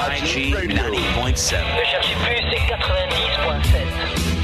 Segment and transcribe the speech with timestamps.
[0.09, 0.73] RIG 90.7.
[0.73, 4.34] Ne cherchez plus, c'est 90.7.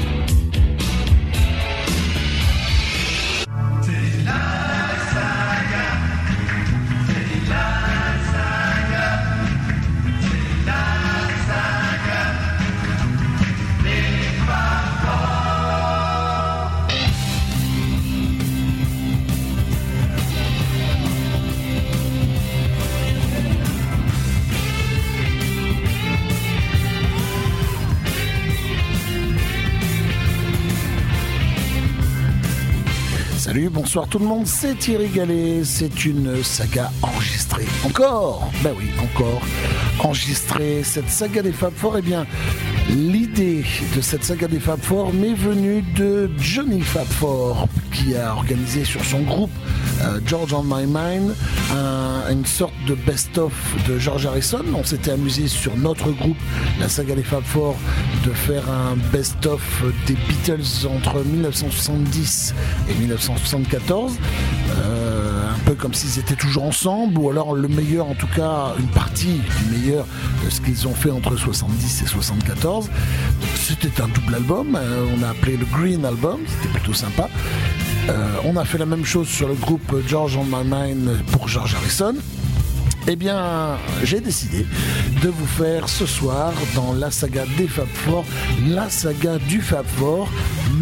[33.52, 37.66] Salut, bonsoir tout le monde, c'est Thierry Gallet, c'est une saga enregistrée.
[37.84, 39.42] Encore Ben oui, encore
[39.98, 40.82] enregistrée.
[40.82, 42.24] Cette saga des Fab Four, eh bien,
[42.88, 43.62] l'idée
[43.94, 48.86] de cette saga des Fab Four m'est venue de Johnny Fab Four, qui a organisé
[48.86, 49.50] sur son groupe
[50.00, 51.34] euh, George on My Mind
[51.74, 53.52] un- une sorte de best-of
[53.88, 54.64] de George Harrison.
[54.74, 56.36] On s'était amusé sur notre groupe,
[56.80, 57.76] la saga des Fab Four,
[58.24, 62.54] de faire un best-of des Beatles entre 1970
[62.88, 64.12] et 1974.
[64.78, 68.74] Euh, un peu comme s'ils étaient toujours ensemble, ou alors le meilleur, en tout cas,
[68.78, 70.06] une partie du meilleur
[70.44, 72.90] de ce qu'ils ont fait entre 70 et 74.
[73.56, 77.28] C'était un double album, euh, on a appelé le Green Album, c'était plutôt sympa.
[78.08, 81.48] Euh, on a fait la même chose sur le groupe George on My Mind pour
[81.48, 82.14] George Harrison.
[83.08, 84.64] Eh bien, j'ai décidé
[85.22, 88.24] de vous faire ce soir, dans la saga des Fab Four,
[88.68, 90.28] la saga du Fab Four,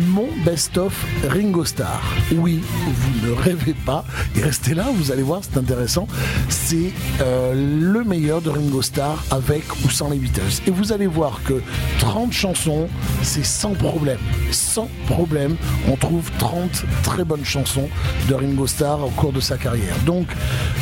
[0.08, 0.92] mon best-of
[1.28, 2.02] Ringo Starr.
[2.32, 4.04] Oui, vous ne rêvez pas,
[4.36, 6.06] et restez là, vous allez voir, c'est intéressant.
[6.50, 10.60] C'est euh, le meilleur de Ringo Starr avec ou sans les Beatles.
[10.66, 11.62] Et vous allez voir que
[12.00, 12.88] 30 chansons,
[13.22, 14.20] c'est sans problème.
[14.50, 15.56] Sans problème,
[15.88, 17.88] on trouve 30 très bonnes chansons
[18.28, 19.96] de Ringo Starr au cours de sa carrière.
[20.04, 20.26] Donc,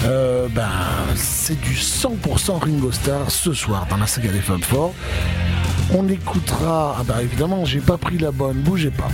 [0.04, 0.68] euh, ben,
[1.28, 4.94] c'est du 100% Ringo Starr ce soir dans la saga des Fab Four.
[5.94, 6.96] On écoutera.
[6.98, 9.10] Ah bah évidemment, j'ai pas pris la bonne, bougez pas.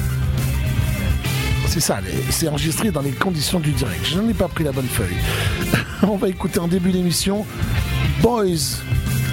[1.67, 1.99] C'est ça,
[2.31, 4.07] c'est enregistré dans les conditions du direct.
[4.07, 5.17] Je n'en ai pas pris la bonne feuille.
[6.03, 7.45] On va écouter en début d'émission
[8.23, 8.81] Boys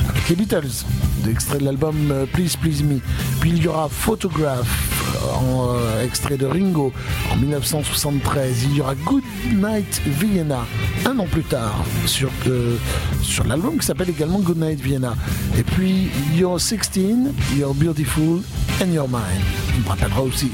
[0.10, 0.86] avec les Beatles,
[1.30, 3.00] extrait de l'album euh, Please Please Me.
[3.40, 4.68] Puis il y aura Photograph,
[5.24, 6.92] en, euh, extrait de Ringo
[7.32, 8.64] en 1973.
[8.64, 9.24] Il y aura Good
[9.54, 10.66] Night Vienna
[11.06, 12.78] un an plus tard sur, euh,
[13.48, 15.16] l'album qui s'appelle également Good Night Vienna.
[15.58, 18.42] Et puis You're 16, You're Beautiful
[18.82, 19.22] and You're Mine.
[19.76, 20.52] Il me aussi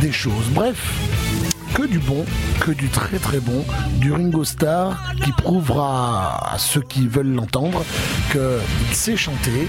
[0.00, 0.48] des choses.
[0.54, 0.92] Bref,
[1.74, 2.24] que du bon,
[2.60, 3.64] que du très très bon,
[3.96, 7.84] du Ringo Starr qui prouvera à ceux qui veulent l'entendre
[8.30, 9.66] qu'il sait chanter,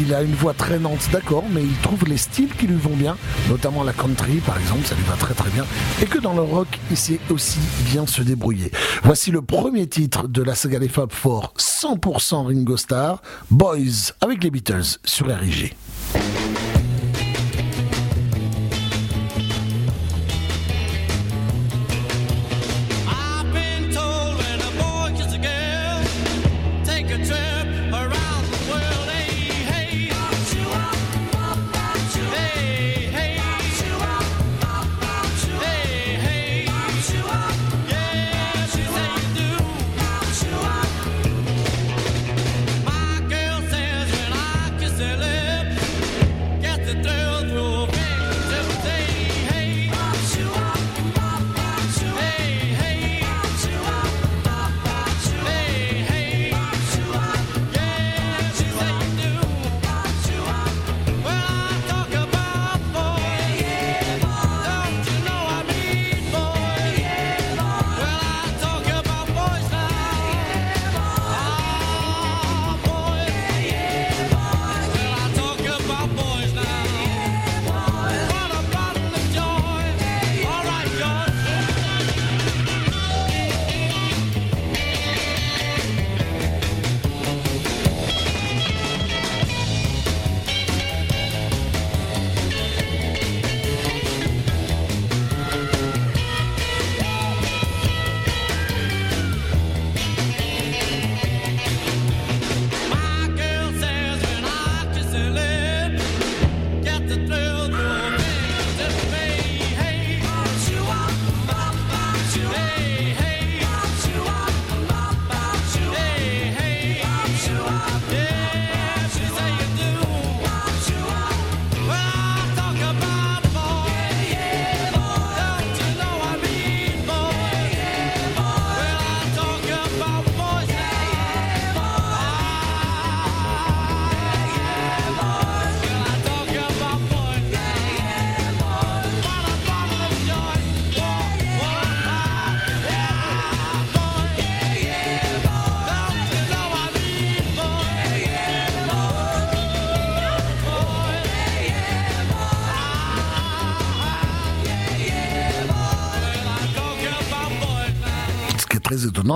[0.00, 3.16] il a une voix traînante, d'accord, mais il trouve les styles qui lui vont bien,
[3.48, 5.64] notamment la country par exemple, ça lui va très très bien,
[6.02, 8.72] et que dans le rock, il sait aussi bien se débrouiller.
[9.04, 14.42] Voici le premier titre de la saga des Fab Four, 100% Ringo Starr, Boys avec
[14.42, 15.74] les Beatles sur RIG.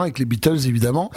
[0.03, 1.11] Avec les Beatles évidemment,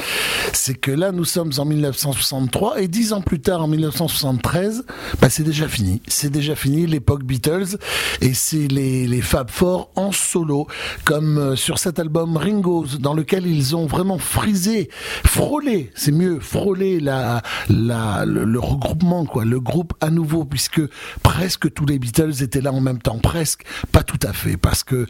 [0.53, 4.85] c'est que là nous sommes en 1963 et dix ans plus tard en 1973,
[5.19, 6.01] bah, c'est déjà fini.
[6.07, 7.77] C'est déjà fini l'époque Beatles
[8.21, 10.67] et c'est les, les Fab Four en solo,
[11.05, 14.89] comme euh, sur cet album Ringo's, dans lequel ils ont vraiment frisé,
[15.25, 20.81] frôlé, c'est mieux, frôlé la, la, le, regroupement, quoi, le groupe à nouveau, puisque
[21.23, 24.83] presque tous les Beatles étaient là en même temps, presque, pas tout à fait, parce
[24.83, 25.07] que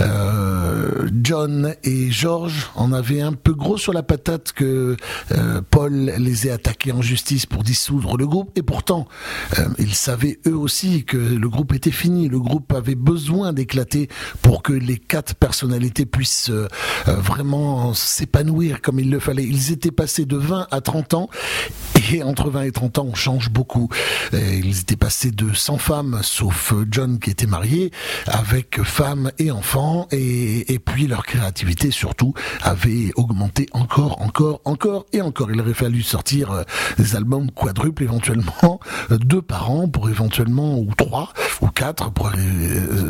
[0.00, 4.96] euh, John et George en avaient un peu gros sur la patate que
[5.32, 9.08] euh, Paul les ait attaqués en justice pour dissoudre le groupe, et pourtant,
[9.78, 14.08] ils savaient eux aussi que le groupe était fini, le groupe avait besoin d'éclater
[14.42, 16.68] pour que les quatre personnalités puissent euh,
[17.08, 19.44] euh, vraiment s'épanouir comme il le fallait.
[19.44, 21.30] Ils étaient passés de 20 à 30 ans,
[22.12, 23.88] et entre 20 et 30 ans, on change beaucoup.
[24.32, 27.90] Ils étaient passés de 100 femmes, sauf John qui était marié,
[28.26, 35.20] avec femmes et enfants, et, puis leur créativité surtout avait augmenté encore, encore, encore et
[35.20, 35.50] encore.
[35.50, 36.62] Il aurait fallu sortir euh,
[36.98, 42.28] des albums quadruples éventuellement, euh, deux par an pour éventuellement, ou trois, ou quatre pour
[42.28, 42.30] euh,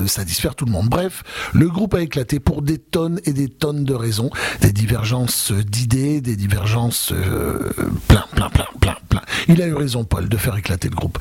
[0.06, 0.88] satisfaire tout le monde.
[0.88, 4.31] Bref, le groupe a éclaté pour des tonnes et des tonnes de raisons,
[4.61, 7.70] des divergences d'idées, des divergences euh,
[8.08, 9.23] plein, plein, plein, plein, plein.
[9.49, 11.19] Il a eu raison, Paul, de faire éclater le groupe.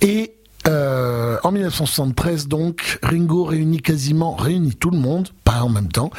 [0.00, 0.32] Et
[0.68, 6.10] euh, en 1973, donc, Ringo réunit quasiment, réunit tout le monde, pas en même temps,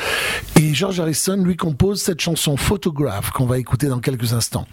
[0.56, 4.66] et George Harrison lui compose cette chanson Photograph qu'on va écouter dans quelques instants.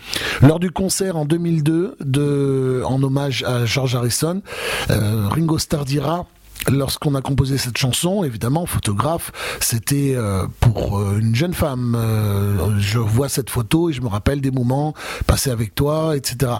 [0.42, 4.42] Lors du concert en 2002, de, en hommage à George Harrison,
[4.90, 6.26] euh, Ringo Starr dira
[6.70, 11.94] Lorsqu'on a composé cette chanson, évidemment, photographe, c'était euh, pour euh, une jeune femme.
[11.94, 14.94] Euh, je vois cette photo et je me rappelle des moments
[15.26, 16.52] passés avec toi, etc.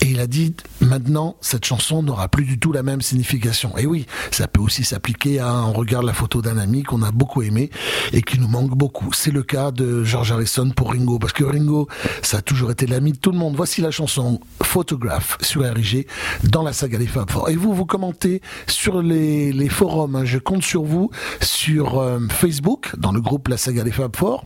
[0.00, 3.76] Et il a dit, maintenant, cette chanson n'aura plus du tout la même signification.
[3.76, 7.10] Et oui, ça peut aussi s'appliquer à on regarde la photo d'un ami qu'on a
[7.10, 7.70] beaucoup aimé
[8.12, 9.12] et qui nous manque beaucoup.
[9.12, 11.88] C'est le cas de George Harrison pour Ringo, parce que Ringo,
[12.22, 13.54] ça a toujours été l'ami de tout le monde.
[13.56, 16.06] Voici la chanson Photograph sur RIG
[16.44, 17.50] dans la saga des Fab Four.
[17.50, 20.16] Et vous, vous commentez sur les, les forums.
[20.16, 20.24] hein.
[20.24, 21.10] Je compte sur vous
[21.40, 24.44] sur euh, Facebook, dans le groupe La Saga des Fab Four,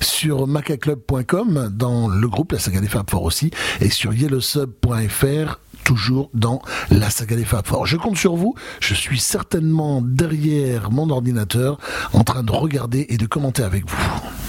[0.00, 3.50] sur macaclub.com, dans le groupe La Saga des Fab Four aussi,
[3.80, 7.86] et sur yellowsub.fr, toujours dans La Saga des Fab Four.
[7.86, 8.54] Je compte sur vous.
[8.80, 11.78] Je suis certainement derrière mon ordinateur,
[12.12, 14.41] en train de regarder et de commenter avec vous.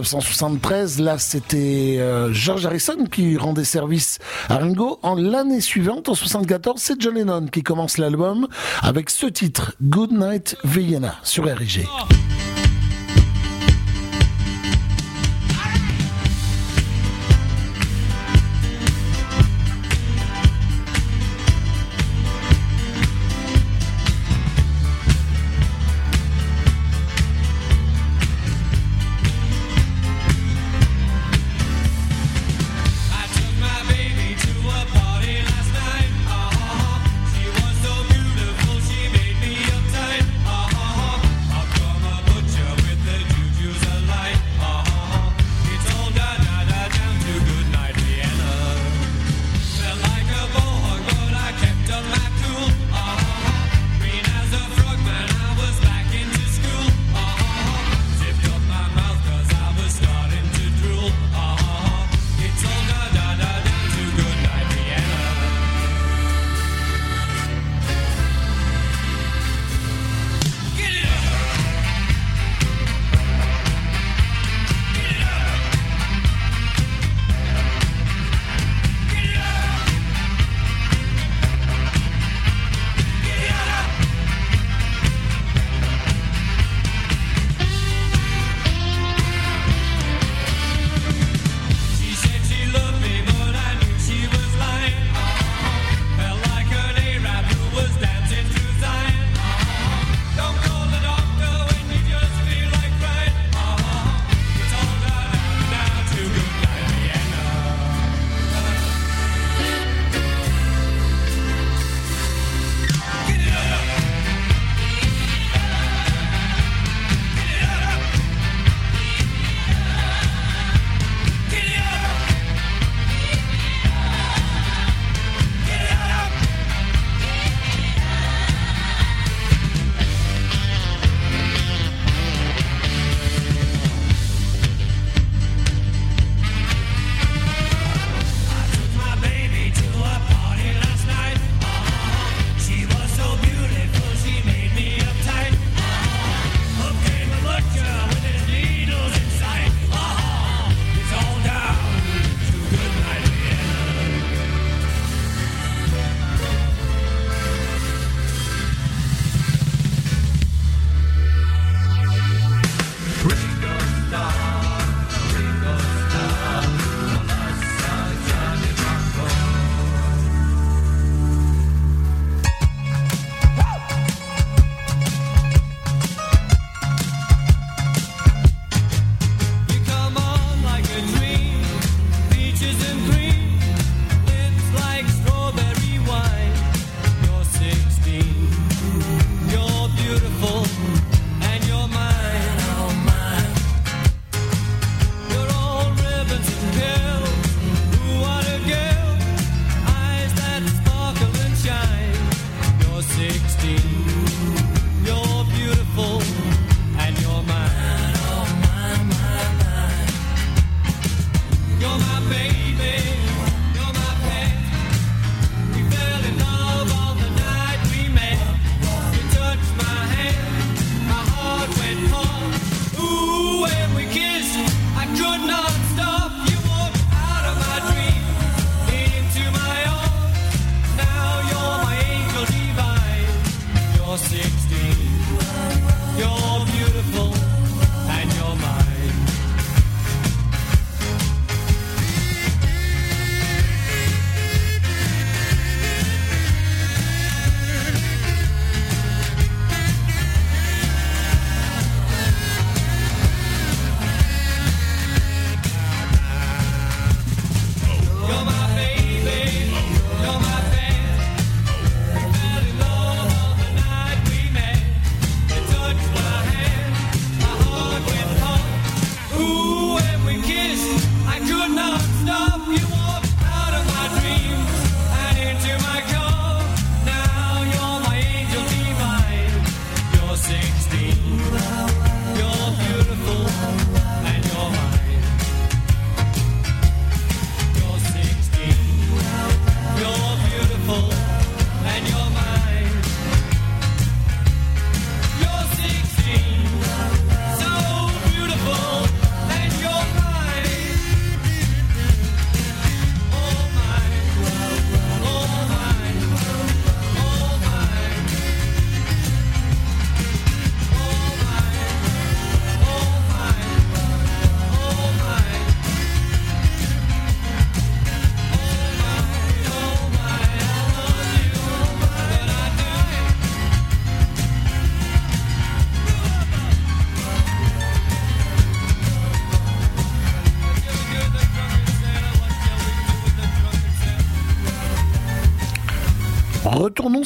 [0.00, 1.00] 1973.
[1.00, 4.18] Là, c'était euh, George Harrison qui rendait service
[4.48, 4.98] à Ringo.
[5.02, 8.48] En l'année suivante, en 74, c'est John Lennon qui commence l'album
[8.80, 11.86] avec ce titre, Good Night Vienna, sur RG.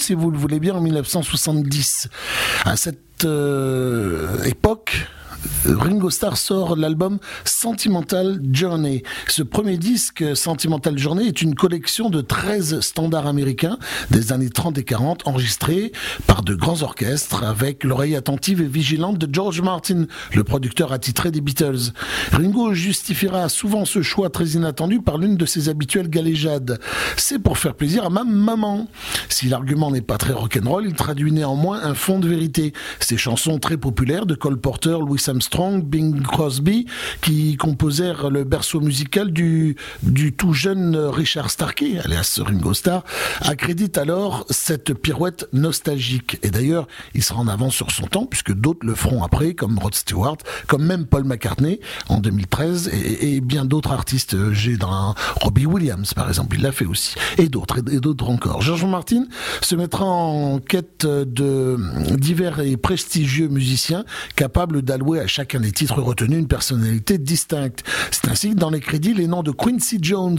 [0.06, 2.08] Si vous le voulez bien, en 1970.
[2.64, 5.04] À cette euh, époque,
[5.64, 7.18] Ringo Starr sort l'album
[7.58, 9.02] Sentimental Journey.
[9.28, 13.78] Ce premier disque, Sentimental Journey, est une collection de 13 standards américains
[14.10, 15.90] des années 30 et 40 enregistrés
[16.26, 21.30] par de grands orchestres avec l'oreille attentive et vigilante de George Martin, le producteur attitré
[21.30, 21.92] des Beatles.
[22.30, 26.78] Ringo justifiera souvent ce choix très inattendu par l'une de ses habituelles galéjades.
[27.16, 28.86] C'est pour faire plaisir à ma maman.
[29.30, 32.74] Si l'argument n'est pas très rock'n'roll, il traduit néanmoins un fond de vérité.
[33.00, 36.84] Ces chansons très populaires de Cole Porter, Louis Armstrong, Bing Crosby,
[37.22, 39.76] qui composèrent le berceau musical du,
[40.36, 43.04] tout jeune Richard Starkey, alias Ringo Starr,
[43.40, 46.38] accrédite alors cette pirouette nostalgique.
[46.42, 49.78] Et d'ailleurs, il sera en avance sur son temps, puisque d'autres le feront après, comme
[49.78, 54.52] Rod Stewart, comme même Paul McCartney en 2013, et, bien d'autres artistes.
[54.52, 58.62] J'ai dans Robbie Williams, par exemple, il l'a fait aussi, et d'autres, et d'autres encore.
[58.62, 59.24] George Martin
[59.60, 61.76] se mettra en quête de
[62.16, 67.18] divers et prestigieux musiciens capables d'allouer à chacun des titres retenus une personnalité.
[67.36, 70.38] C'est ainsi que dans les crédits, les noms de Quincy Jones,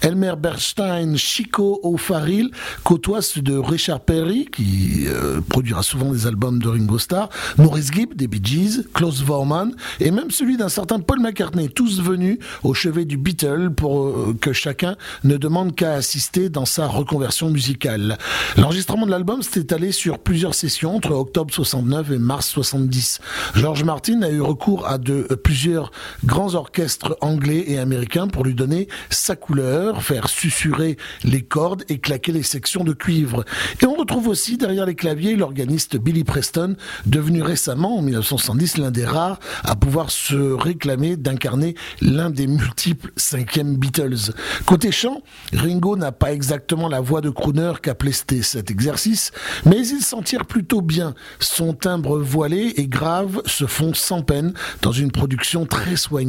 [0.00, 2.50] Elmer Bernstein, Chico O'Farrill
[2.84, 7.92] côtoient ceux de Richard Perry, qui euh, produira souvent des albums de Ringo Starr, Maurice
[7.92, 12.38] Gibb des Bee Gees, Klaus Vormann, et même celui d'un certain Paul McCartney, tous venus
[12.62, 17.50] au chevet du Beatle pour euh, que chacun ne demande qu'à assister dans sa reconversion
[17.50, 18.18] musicale.
[18.56, 23.20] L'enregistrement de l'album s'est étalé sur plusieurs sessions entre octobre 69 et mars 70.
[23.54, 25.90] George Martin a eu recours à de euh, plusieurs
[26.30, 31.98] grands orchestres anglais et américains pour lui donner sa couleur, faire susurrer les cordes et
[31.98, 33.44] claquer les sections de cuivre.
[33.82, 38.92] Et on retrouve aussi derrière les claviers l'organiste Billy Preston, devenu récemment en 1970 l'un
[38.92, 44.32] des rares à pouvoir se réclamer d'incarner l'un des multiples cinquièmes Beatles.
[44.66, 49.32] Côté chant, Ringo n'a pas exactement la voix de crooner qu'a plaisté cet exercice,
[49.66, 51.14] mais il s'en tire plutôt bien.
[51.40, 56.19] Son timbre voilé et grave se font sans peine dans une production très soignée,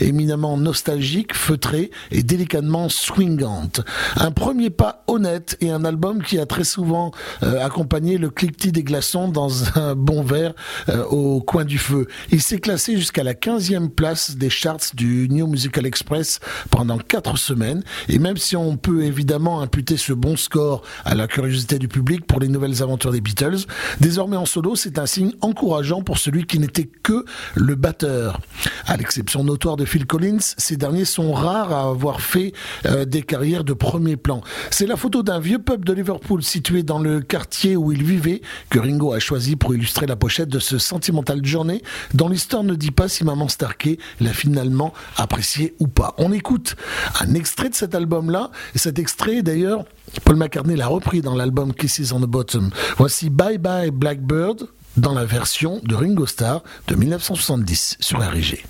[0.00, 3.80] éminemment nostalgique, feutrée et délicatement swingante.
[4.16, 8.72] Un premier pas honnête et un album qui a très souvent euh, accompagné le cliquetis
[8.72, 10.54] des glaçons dans un bon verre
[10.88, 12.06] euh, au coin du feu.
[12.30, 17.36] Il s'est classé jusqu'à la 15e place des charts du New Musical Express pendant 4
[17.36, 21.88] semaines et même si on peut évidemment imputer ce bon score à la curiosité du
[21.88, 23.66] public pour les nouvelles aventures des Beatles,
[24.00, 28.40] désormais en solo, c'est un signe encourageant pour celui qui n'était que le batteur.
[28.86, 32.52] À l'exception notoire de Phil Collins, ces derniers sont rares à avoir fait
[32.86, 34.40] euh, des carrières de premier plan.
[34.70, 38.40] C'est la photo d'un vieux pub de Liverpool situé dans le quartier où il vivait
[38.70, 41.82] que Ringo a choisi pour illustrer la pochette de ce Sentimental Journey
[42.14, 46.14] dont l'histoire ne dit pas si Maman Starkey l'a finalement apprécié ou pas.
[46.18, 46.76] On écoute
[47.20, 49.84] un extrait de cet album-là, et cet extrait d'ailleurs,
[50.24, 52.70] Paul McCartney l'a repris dans l'album Kisses on the Bottom.
[52.96, 58.64] Voici Bye Bye Blackbird dans la version de Ringo Starr de 1970 sur RG.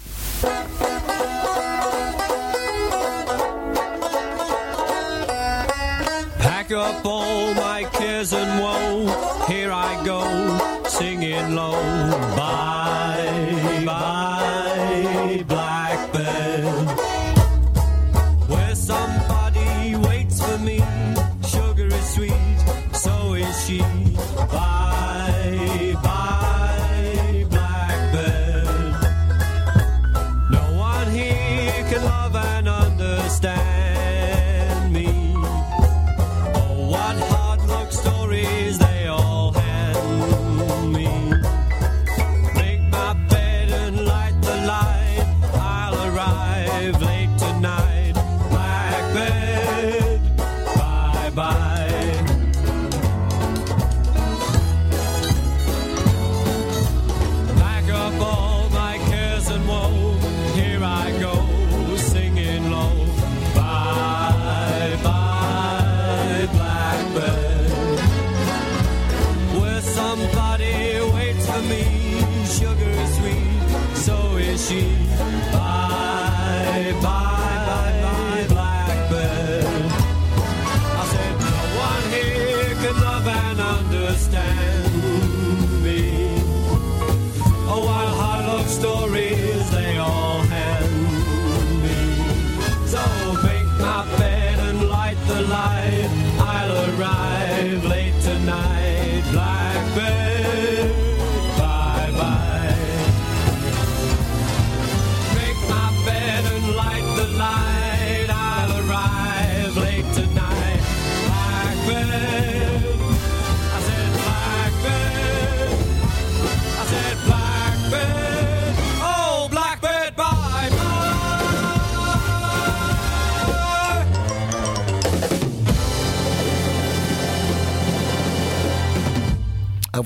[6.38, 9.46] Pack up all my cares and woe.
[9.48, 10.22] Here I go,
[10.88, 11.81] singing low.
[12.37, 13.47] Bye,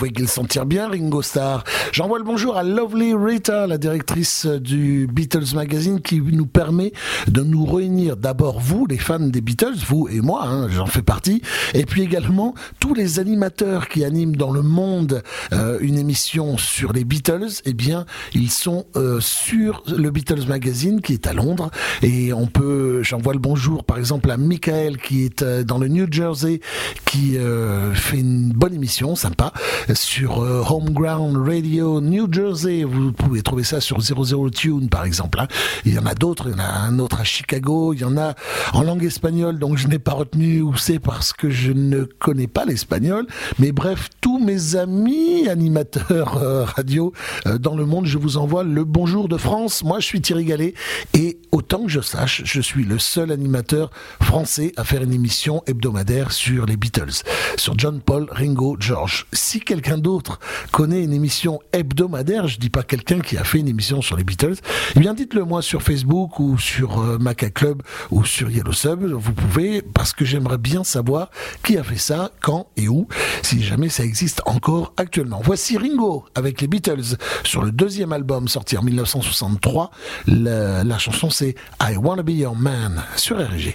[0.03, 1.63] voyez qu'il s'en tire bien, Ringo Starr.
[1.93, 6.93] J'envoie le bonjour à Lovely Rita, la directrice du Beatles Magazine, qui nous permet
[7.29, 8.17] de nous réunir.
[8.17, 11.41] D'abord vous, les fans des Beatles, vous et moi, hein, j'en fais partie,
[11.73, 16.93] et puis également tous les animateurs qui animent dans le monde euh, une émission sur
[16.93, 21.71] les Beatles, eh bien, ils sont euh, sur le Beatles Magazine qui est à Londres,
[22.03, 25.87] et on peut, j'envoie le bonjour par exemple à Michael qui est euh, dans le
[25.87, 26.61] New Jersey,
[27.05, 29.53] qui euh, fait une bonne émission, sympa,
[29.95, 32.85] sur euh, Homeground Radio New Jersey.
[32.85, 35.41] Vous pouvez trouver ça sur 00 Tune par exemple.
[35.41, 35.49] hein.
[35.85, 38.05] Il y en a d'autres, il y en a un autre à Chicago, il y
[38.05, 38.35] en a
[38.73, 42.47] en langue espagnole, donc je n'ai pas retenu où c'est parce que je ne connais
[42.47, 43.27] pas l'espagnol.
[43.59, 47.13] Mais bref, tous mes amis animateurs euh, radio
[47.47, 49.85] euh, dans le monde, je vous envoie le bonjour de France.
[49.85, 50.75] Moi, je suis Thierry Gallet
[51.15, 53.91] et autant que je sache, je suis le seul animateur
[54.23, 57.23] français à faire une émission hebdomadaire sur les Beatles,
[57.57, 59.27] sur John Paul, Ringo, George.
[59.33, 60.39] Si quelqu'un d'autre
[60.71, 64.25] connaît une émission hebdomadaire, je dis pas quelqu'un qui a fait une émission sur les
[64.25, 64.57] Beatles,
[64.97, 69.05] eh bien dites-le moi sur Facebook ou sur euh, Maca Club ou sur Yellow Sub.
[69.05, 71.31] Vous pouvez parce que j'aimerais bien savoir
[71.65, 73.09] qui a fait ça, quand et où,
[73.43, 75.41] si jamais ça existe encore actuellement.
[75.43, 79.91] Voici Ringo avec les Beatles sur le deuxième album sorti en 1963.
[80.27, 83.75] La, chanson c'est I Wanna Be Your Man sur RG.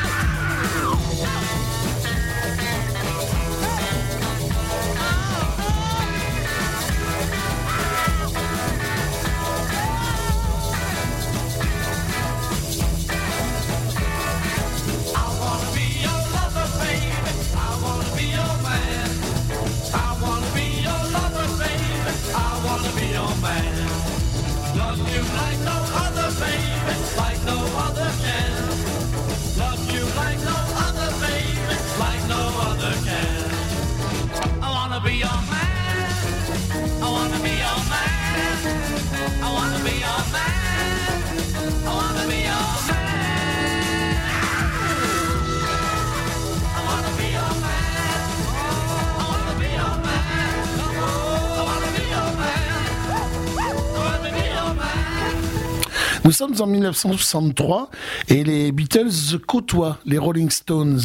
[56.23, 57.89] Nous sommes en 1963
[58.29, 59.09] et les Beatles
[59.47, 60.99] côtoient les Rolling Stones.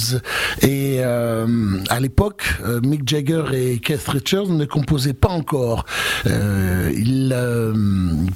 [0.61, 5.87] Et euh, à l'époque, euh, Mick Jagger et Keith Richards ne composaient pas encore.
[6.27, 7.73] Euh, ils euh,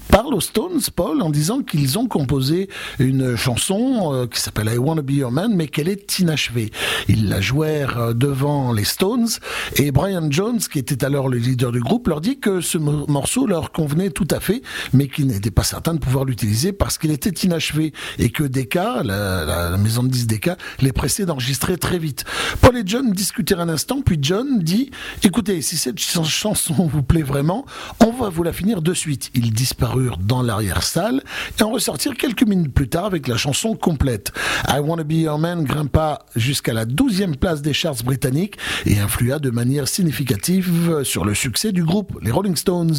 [0.08, 4.78] parlent aux Stones, Paul, en disant qu'ils ont composé une chanson euh, qui s'appelle I
[4.78, 6.70] Wanna Be Your Man, mais qu'elle est inachevée.
[7.08, 9.28] Ils la jouèrent devant les Stones
[9.76, 13.04] et Brian Jones, qui était alors le leader du groupe, leur dit que ce mo-
[13.06, 14.62] morceau leur convenait tout à fait,
[14.94, 19.02] mais qu'ils n'étaient pas certains de pouvoir l'utiliser parce qu'il était inachevé et que Decca,
[19.04, 22.24] la, la- maison de 10 Decca, les pressait d'enregistrer très vite.
[22.61, 24.90] Paul et John discutèrent un instant, puis John dit
[25.22, 27.64] "Écoutez, si cette ch- chanson vous plaît vraiment,
[28.04, 31.22] on va vous la finir de suite." Ils disparurent dans l'arrière-salle
[31.59, 34.33] et en ressortirent quelques minutes plus tard avec la chanson complète.
[34.68, 38.56] I Wanna Be Your Man grimpa jusqu'à la 12e place des charts britanniques
[38.87, 42.94] et influa de manière significative sur le succès du groupe, les Rolling Stones.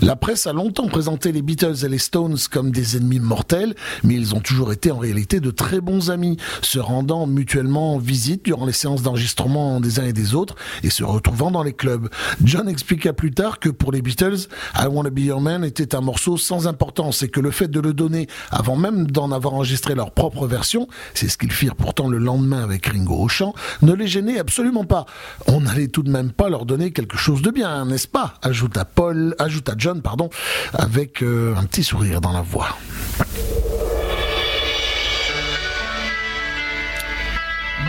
[0.00, 4.14] La presse a longtemps présenté les Beatles et les Stones comme des ennemis mortels, mais
[4.14, 8.66] ils ont toujours été en réalité de très bons amis, se rendant mutuellement visite durant
[8.66, 12.08] les séances d'enregistrement des uns et des autres et se retrouvant dans les clubs.
[12.44, 16.00] John expliqua plus tard que pour les Beatles, I Wanna Be Your Man était un
[16.00, 19.94] morceau sans importance et que le fait de le donner avant même d'en avoir enregistré
[19.94, 23.92] leur propre version, c'est ce qu'ils firent pourtant le lendemain avec Ringo au chant, ne
[23.92, 25.06] les gênait absolument pas.
[25.46, 28.34] On n'allait tout de même pas leur donner quelque chose de bien, n'est-ce pas?
[28.42, 30.30] Ajouta Paul, ajouta John, pardon,
[30.72, 32.76] avec euh, un petit sourire dans la voix.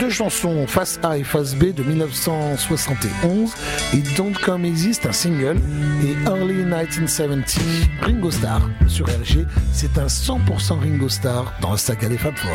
[0.02, 3.54] deux chansons, Face A et Face B de 1971,
[3.94, 5.58] et Don't Come Exist, un single,
[6.04, 7.62] et Early 1970,
[8.02, 9.46] Ringo Starr sur RG.
[9.72, 12.50] C'est un 100% Ringo Starr dans la saga des Fab Four.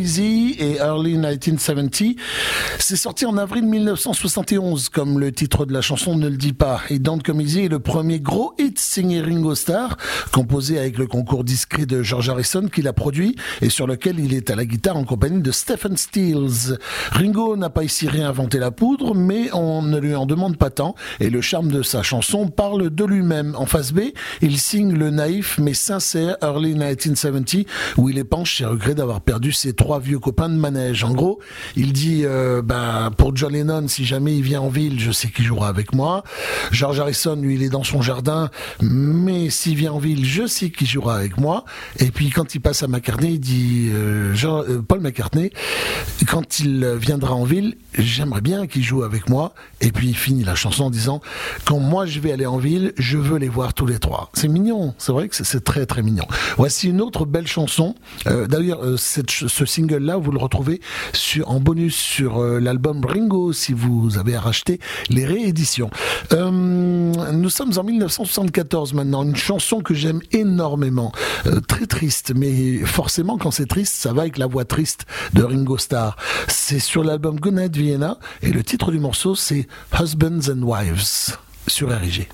[0.00, 2.16] Et Early 1970.
[2.78, 6.80] C'est sorti en avril 1971, comme le titre de la chanson ne le dit pas.
[6.88, 9.96] It Don't Come Easy est le premier gros signé Ringo Starr,
[10.32, 14.34] composé avec le concours discret de George Harrison qu'il a produit et sur lequel il
[14.34, 16.78] est à la guitare en compagnie de Stephen Stills.
[17.12, 20.94] Ringo n'a pas ici réinventé la poudre, mais on ne lui en demande pas tant
[21.20, 23.54] et le charme de sa chanson parle de lui-même.
[23.56, 24.00] En face B,
[24.40, 27.66] il signe le naïf mais sincère Early 1970
[27.96, 31.04] où il épanche ses regrets d'avoir perdu ses trois vieux copains de manège.
[31.04, 31.40] En gros,
[31.76, 35.28] il dit euh, bah, pour John Lennon, si jamais il vient en ville, je sais
[35.28, 36.22] qu'il jouera avec moi.
[36.70, 40.70] George Harrison, lui, il est dans son jardin, mais s'il vient en ville, je sais
[40.70, 41.64] qu'il jouera avec moi.
[41.98, 45.50] Et puis quand il passe à McCartney, il dit euh, euh, Paul McCartney,
[46.26, 49.54] quand il viendra en ville, j'aimerais bien qu'il joue avec moi.
[49.80, 51.20] Et puis il finit la chanson en disant
[51.64, 54.30] quand moi je vais aller en ville, je veux les voir tous les trois.
[54.34, 56.24] C'est mignon, c'est vrai que c'est- très très mignon.
[56.56, 57.94] Voici une autre belle chanson.
[58.26, 60.80] Euh, D'ailleurs, ce single-là, vous le retrouvez
[61.44, 64.80] en bonus sur l'album Ringo si vous avez à racheter
[65.10, 65.90] les rééditions.
[66.32, 68.59] Nous sommes en 1974
[68.94, 69.22] maintenant.
[69.24, 71.12] Une chanson que j'aime énormément,
[71.46, 75.42] Euh, très triste, mais forcément quand c'est triste, ça va avec la voix triste de
[75.42, 76.16] Ringo Starr.
[76.48, 79.66] C'est sur l'album Goodnight Vienna et le titre du morceau c'est
[79.98, 81.36] Husbands and Wives
[81.66, 82.28] sur RIG.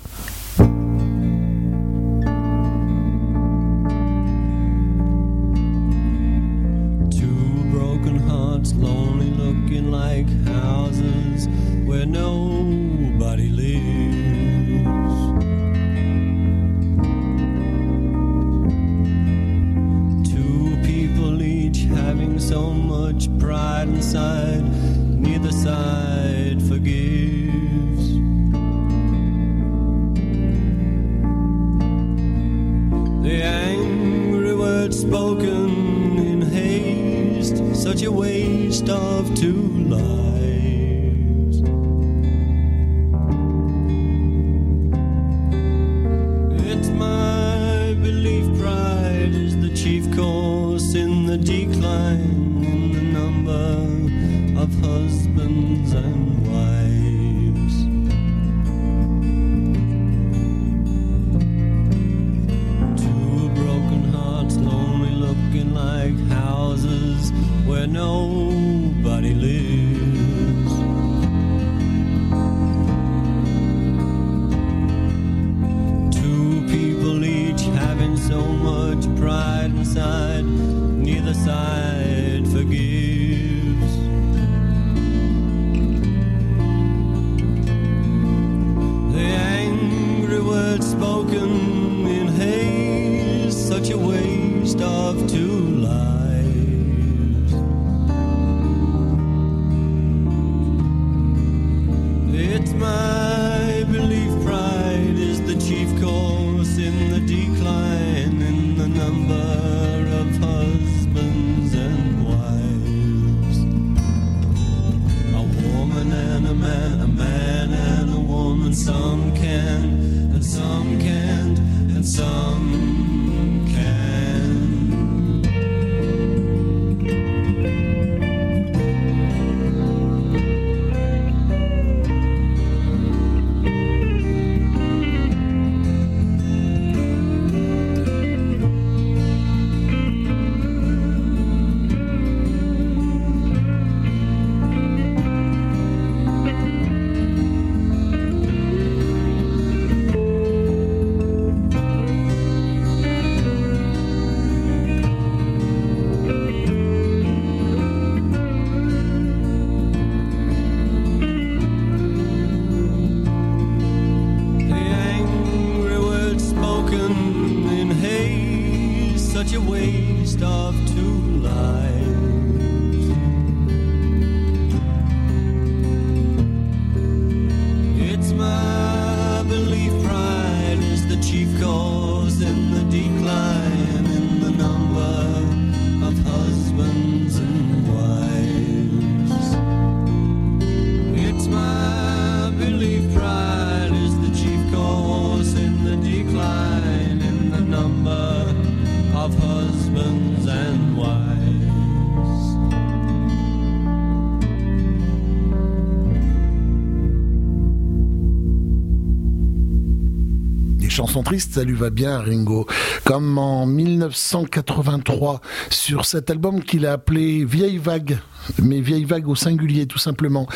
[210.97, 212.65] Chansons tristes, ça lui va bien, Ringo.
[213.03, 218.17] Comme en 1983, sur cet album qu'il a appelé Vieille Vague,
[218.63, 220.47] mais Vieille Vague au singulier, tout simplement.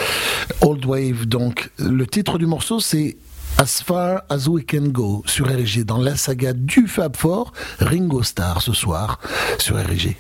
[0.61, 1.69] Old Wave, donc.
[1.77, 3.17] Le titre du morceau, c'est
[3.59, 8.23] As Far As We Can Go sur RG, dans la saga du Fab Four, Ringo
[8.23, 9.19] Starr ce soir
[9.59, 10.17] sur RG.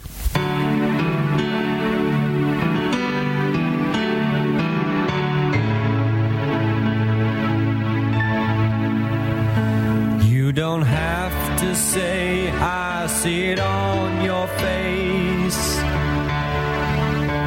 [13.21, 15.63] See it on your face.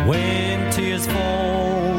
[0.09, 1.95] When tears fall,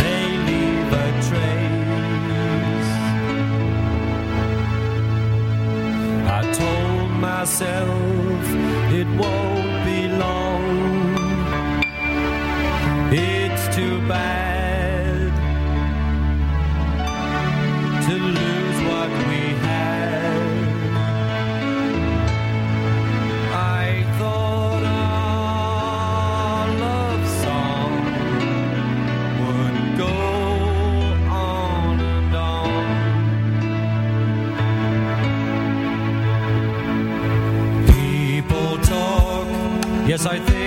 [0.00, 2.92] they leave a trace.
[6.38, 8.44] I told myself
[9.00, 10.64] it won't be long.
[13.12, 14.39] It's too bad
[40.26, 40.59] I think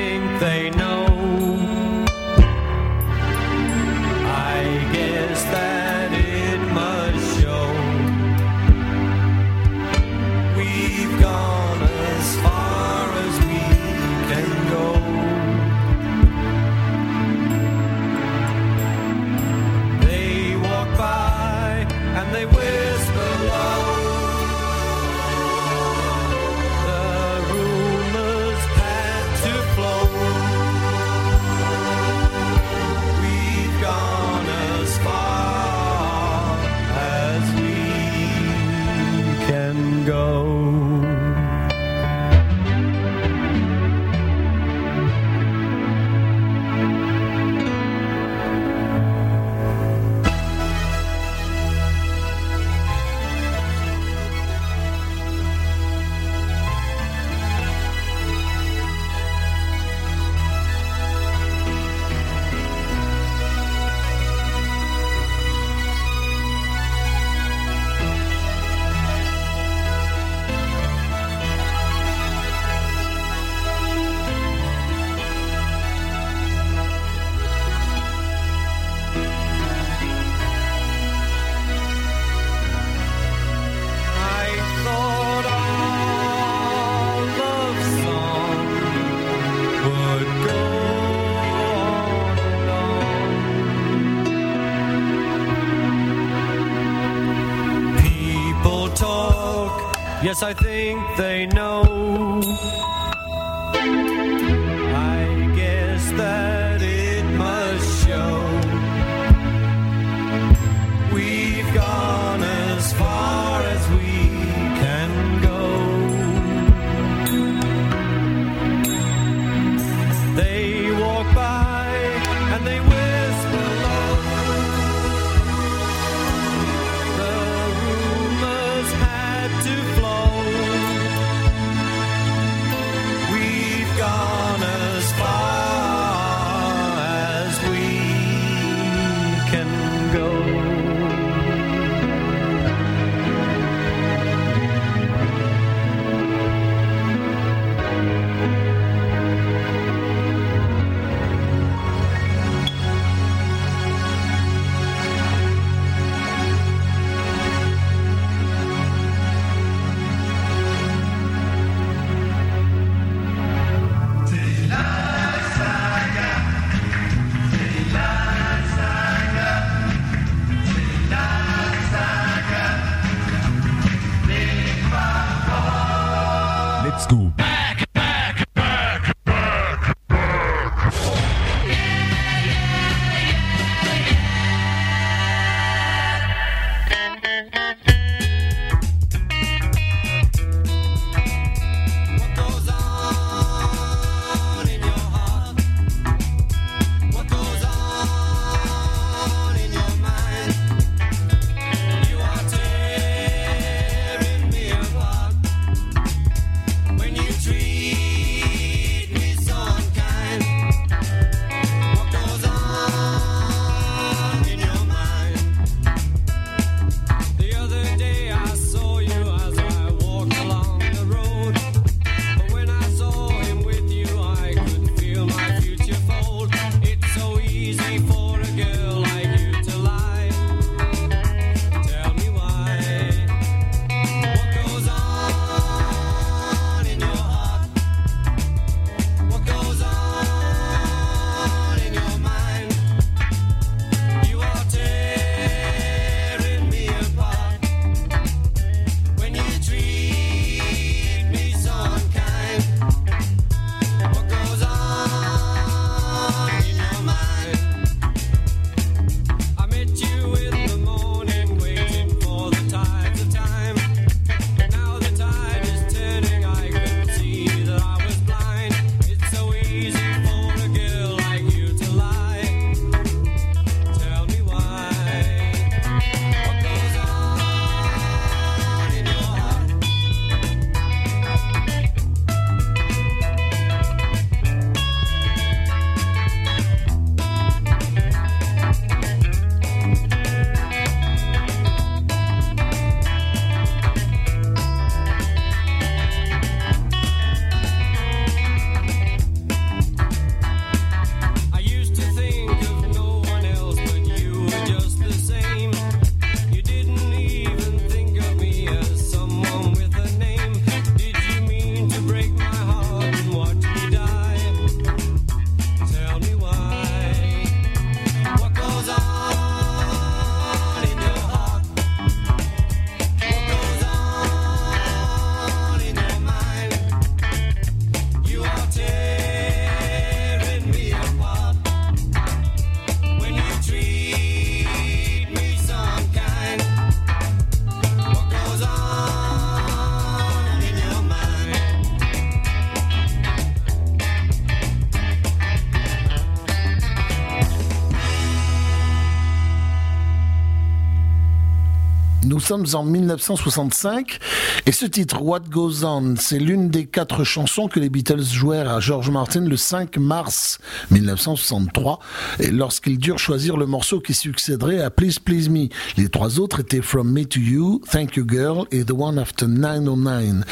[352.43, 354.19] sommes en 1965
[354.65, 358.69] et ce titre, What Goes On, c'est l'une des quatre chansons que les Beatles jouèrent
[358.69, 360.59] à George Martin le 5 mars
[360.91, 361.99] 1963
[362.39, 365.69] et lorsqu'ils durent choisir le morceau qui succéderait à Please Please Me.
[365.95, 369.47] Les trois autres étaient From Me to You, Thank You Girl et The One After
[369.47, 370.43] 909.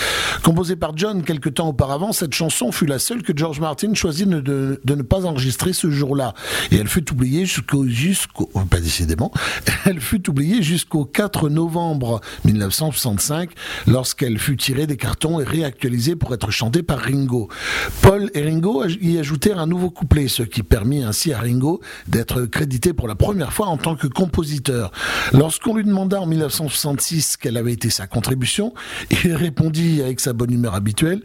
[0.44, 4.30] Composée par John quelque temps auparavant, cette chanson fut la seule que George Martin choisit
[4.30, 6.34] de, ne pas enregistrer ce jour-là.
[6.72, 7.86] Et elle fut oubliée jusqu'au,
[8.70, 9.32] pas décidément,
[9.86, 11.81] elle fut oubliée jusqu'au 4 novembre
[12.46, 13.52] 1965,
[13.88, 17.50] lorsqu'elle fut tirée des cartons et réactualisée pour être chantée par Ringo.
[18.02, 22.44] Paul et Ringo y ajoutèrent un nouveau couplet, ce qui permit ainsi à Ringo d'être
[22.44, 24.92] crédité pour la première fois en tant que compositeur.
[25.34, 28.74] Lorsqu'on lui demanda en 1966 quelle avait été sa contribution,
[29.24, 31.22] il répondit avec sa bonne humeur habituelle,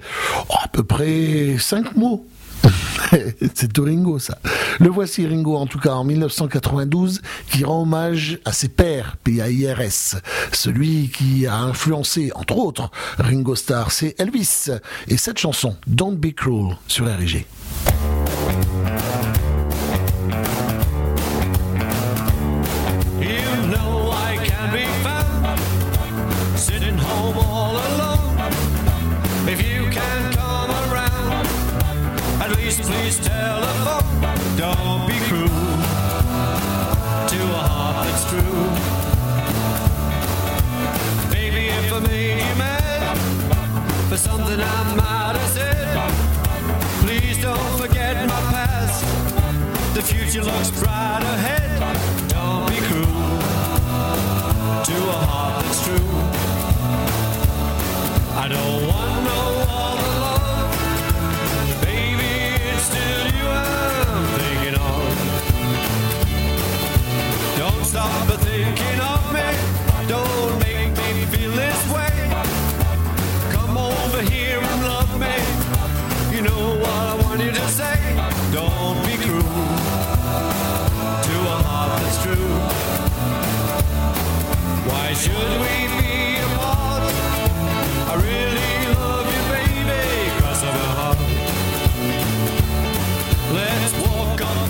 [0.50, 2.26] à peu près cinq mots.
[3.54, 4.38] C'est tout Ringo, ça.
[4.80, 10.16] Le voici, Ringo, en tout cas, en 1992, qui rend hommage à ses pères, P.A.I.R.S.
[10.52, 14.70] Celui qui a influencé, entre autres, Ringo Starr, c'est Elvis.
[15.08, 17.46] Et cette chanson, Don't Be Cruel, sur RG.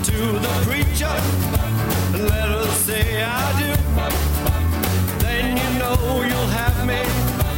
[0.07, 1.17] To the preacher
[2.15, 3.73] and let her say I do.
[5.19, 7.03] Then you know you'll have me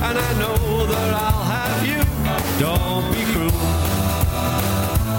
[0.07, 2.01] and I know that I'll have you.
[2.59, 3.51] Don't be cruel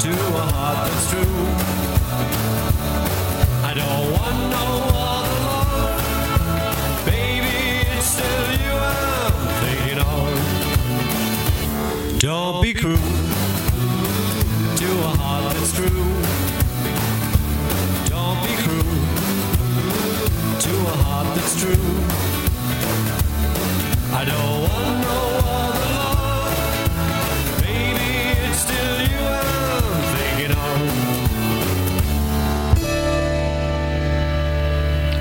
[0.03, 0.11] to
[0.41, 1.39] a heart that's true.
[3.69, 4.98] I don't want no
[12.19, 15.87] Don't be cruel to a heart that's true.
[18.09, 18.83] Don't be cruel
[20.59, 21.85] to a heart that's true.
[24.13, 25.38] I don't want no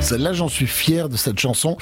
[0.09, 1.77] Celle-là, j'en suis fier de cette chanson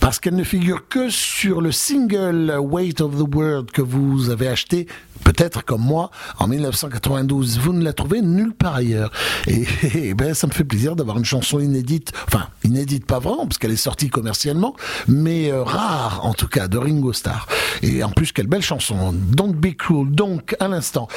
[0.00, 4.48] parce qu'elle ne figure que sur le single Weight of the World que vous avez
[4.48, 4.86] acheté
[5.32, 7.60] peut-être comme moi en 1992.
[7.60, 9.12] Vous ne la trouvez nulle part ailleurs.
[9.46, 13.58] Et, ben, ça me fait plaisir d'avoir une chanson inédite, enfin inédite pas vraiment parce
[13.58, 14.74] qu'elle est sortie commercialement,
[15.08, 17.46] mais euh, rare en tout cas de Ringo Starr.
[17.82, 19.12] Et en plus, quelle belle chanson.
[19.12, 20.10] Don't be cruel.
[20.10, 21.08] Donc, à l'instant,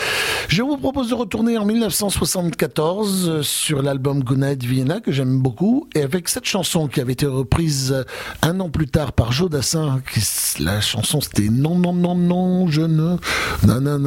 [0.48, 5.88] je vous propose de retourner en 1974 euh, sur l'album Goodnight Vienna que j'aime beaucoup
[5.96, 8.04] et avec cette chanson qui avait été reprise euh,
[8.42, 10.02] un an plus tard par Joe Dassin.
[10.14, 10.22] Qui,
[10.64, 13.18] la chanson c'était Non, non, non, non, je ne.
[13.66, 14.03] Non, non,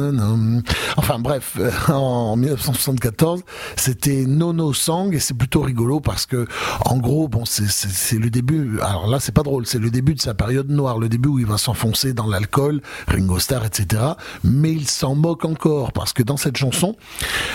[0.97, 3.41] Enfin bref, euh, en 1974,
[3.75, 6.47] c'était Nono Song et c'est plutôt rigolo parce que,
[6.85, 8.79] en gros, bon, c'est le début.
[8.81, 11.39] Alors là, c'est pas drôle, c'est le début de sa période noire, le début où
[11.39, 14.01] il va s'enfoncer dans l'alcool, Ringo Starr, etc.
[14.43, 16.95] Mais il s'en moque encore parce que dans cette chanson,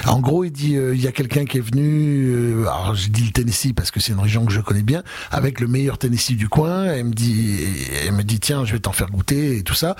[0.07, 2.27] en gros, il dit euh, il y a quelqu'un qui est venu.
[2.27, 5.03] euh, alors j'ai dit le Tennessee parce que c'est une région que je connais bien,
[5.31, 6.85] avec le meilleur Tennessee du coin.
[6.85, 7.59] Elle me dit,
[8.05, 9.97] elle me dit tiens, je vais t'en faire goûter et tout ça.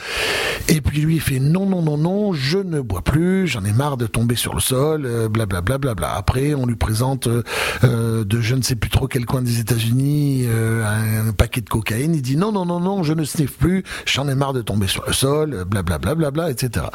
[0.69, 3.73] Et puis lui, il fait non, non, non, non, je ne bois plus, j'en ai
[3.73, 5.79] marre de tomber sur le sol, euh, blablabla.
[5.79, 6.15] Bla, bla, bla.
[6.15, 7.43] Après, on lui présente euh,
[7.85, 11.69] euh, de je ne sais plus trop quel coin des États-Unis euh, un, paquet de
[11.69, 12.15] cocaïne.
[12.15, 14.87] Il dit non, non, non, non, je ne sniffe plus, j'en ai marre de tomber
[14.87, 16.87] sur le sol, blablabla, bla, bla, etc.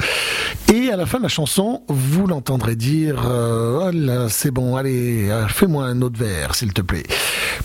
[0.73, 5.29] Et à la fin de la chanson, vous l'entendrez dire euh, oh c'est bon, allez,
[5.29, 7.03] euh, fais-moi un autre verre, s'il te plaît.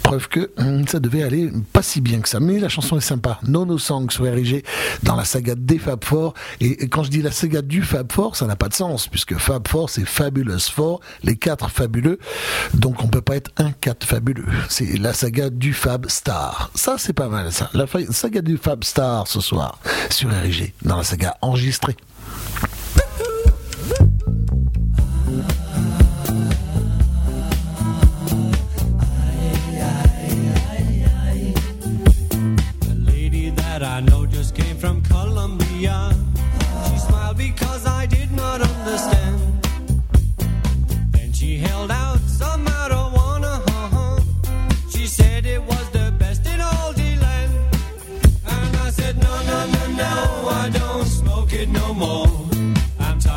[0.02, 2.40] Preuve que hum, ça devait aller pas si bien que ça.
[2.40, 3.38] Mais la chanson est sympa.
[3.46, 4.64] No No Song sur RIG
[5.02, 6.34] dans la saga des Fab Four.
[6.60, 9.36] Et quand je dis la saga du Fab Four, ça n'a pas de sens puisque
[9.36, 12.18] Fab Four c'est Fabulous Four, les quatre fabuleux.
[12.72, 14.46] Donc on peut pas être un quatre fabuleux.
[14.70, 16.70] C'est la saga du Fab Star.
[16.74, 17.68] Ça c'est pas mal ça.
[17.74, 19.78] La saga du Fab Star ce soir
[20.08, 21.96] sur RIG dans la saga enregistrée.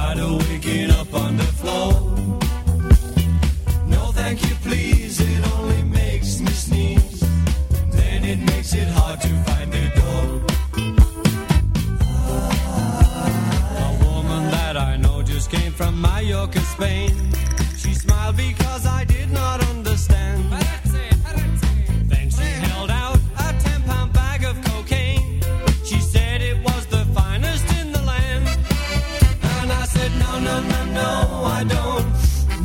[0.06, 1.92] Tired of waking up on the floor.
[3.88, 5.20] No, thank you, please.
[5.20, 7.20] It only makes me sneeze.
[7.92, 10.26] Then it makes it hard to find the door.
[13.86, 17.12] A woman that I know just came from Mallorca, Spain.
[17.78, 20.85] She smiled because I did not understand.
[31.46, 32.06] I don't.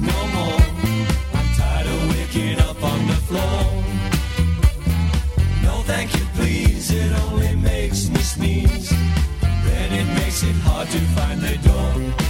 [0.01, 0.61] No more.
[1.35, 3.61] I'm tired of waking up on the floor.
[5.63, 6.91] No, thank you, please.
[6.91, 8.91] It only makes me sneeze.
[9.67, 12.30] Then it makes it hard to find the door.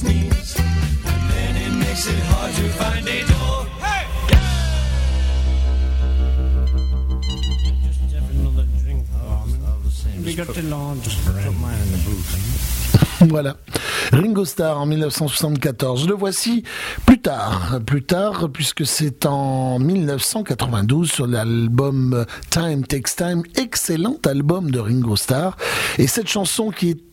[0.00, 0.56] Sneeze.
[1.12, 3.58] And then it makes it hard to find a door.
[3.84, 4.04] Hey!
[7.84, 9.04] Just have another drink.
[10.24, 11.00] We got the lawn.
[11.02, 12.56] Just put mine in the booth.
[13.28, 13.56] Voilà.
[14.12, 16.08] Ringo Starr en 1974.
[16.08, 16.64] Le voici
[17.04, 17.80] plus tard.
[17.84, 23.42] Plus tard, puisque c'est en 1992 sur l'album Time Takes Time.
[23.56, 25.56] Excellent album de Ringo Starr.
[25.98, 27.09] Et cette chanson qui est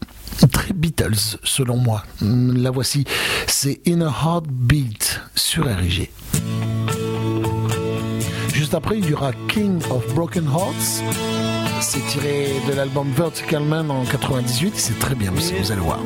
[0.52, 2.04] très Beatles, selon moi.
[2.22, 3.06] La voici.
[3.48, 6.10] C'est In a Heartbeat sur RG.
[8.54, 11.04] Juste après, il y aura King of Broken Hearts.
[11.80, 14.74] C'est tiré de l'album Vertical Man en 98.
[14.76, 16.00] C'est très bien aussi, vous allez voir.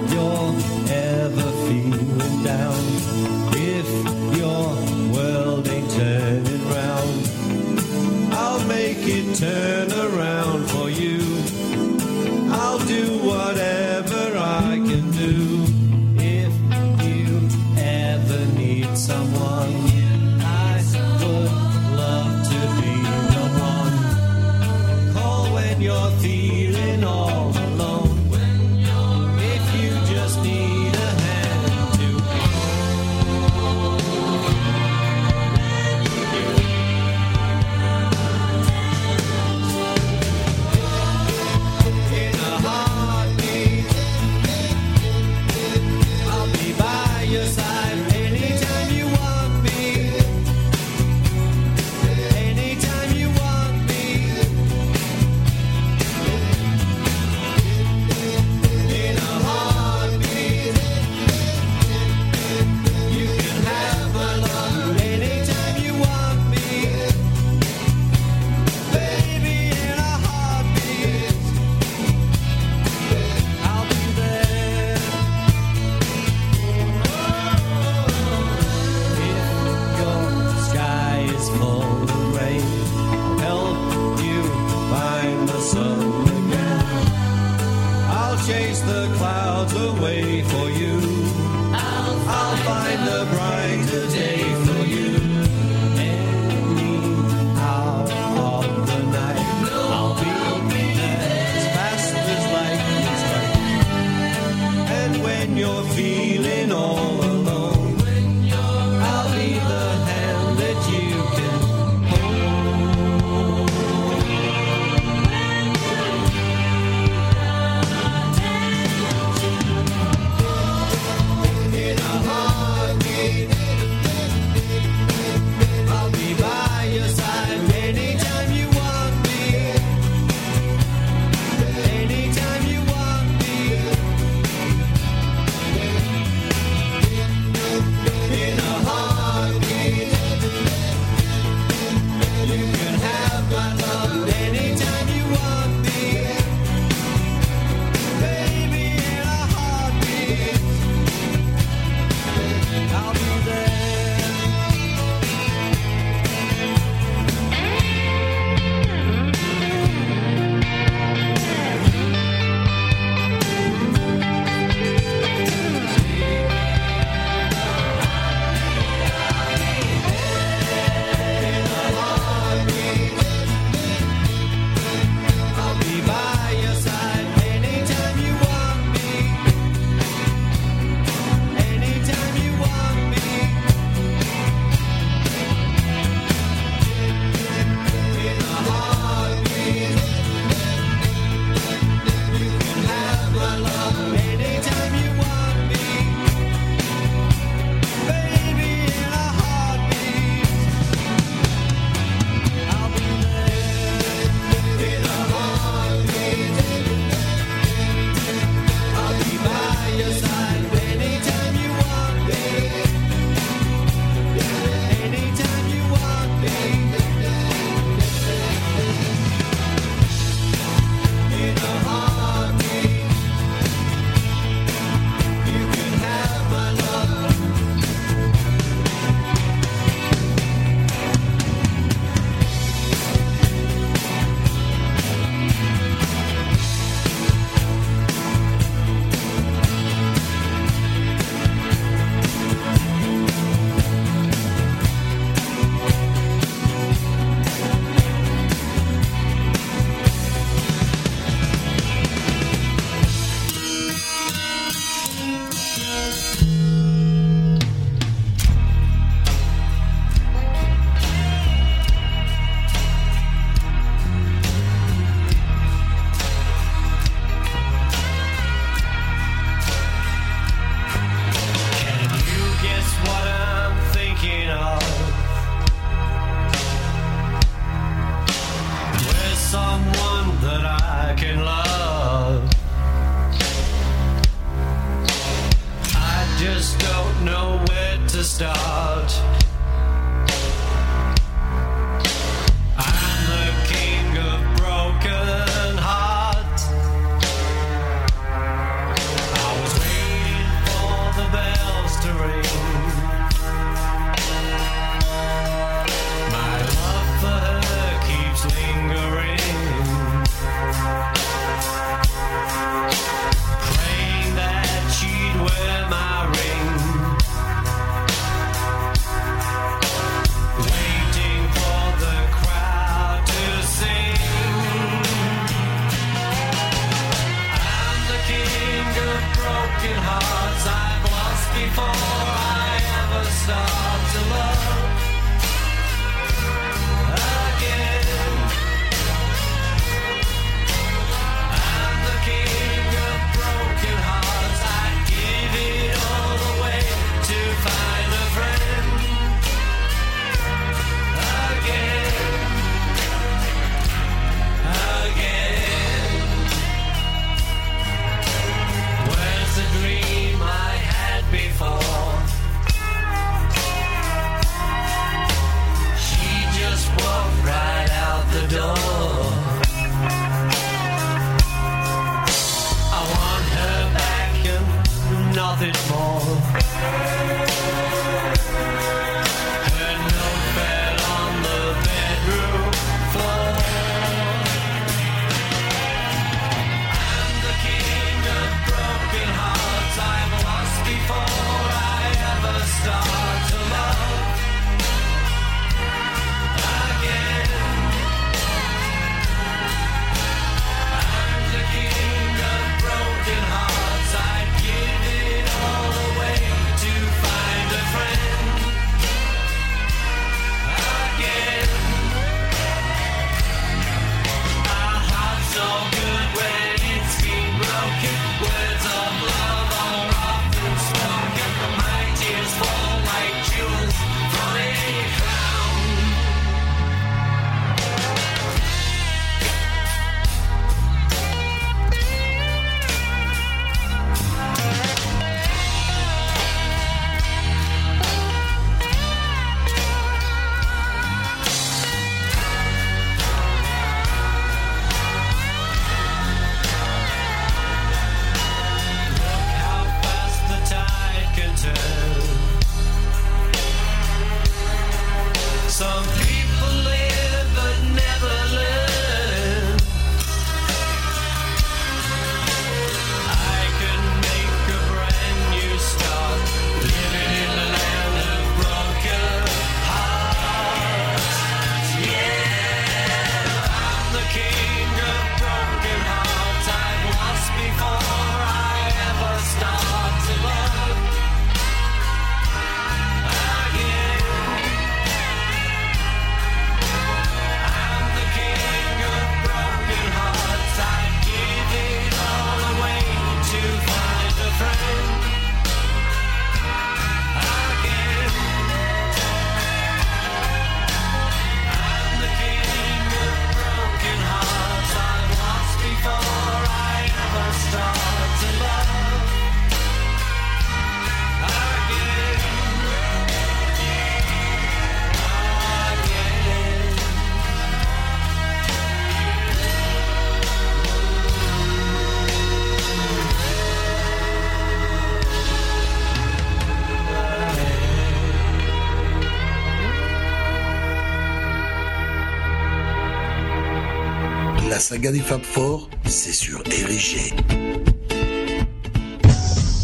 [534.91, 536.61] Saga des Fab Four, c'est sur.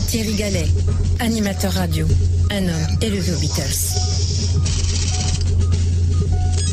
[0.09, 0.67] Thierry Gallet,
[1.19, 2.05] animateur radio,
[2.51, 3.63] un homme élevé aux Beatles.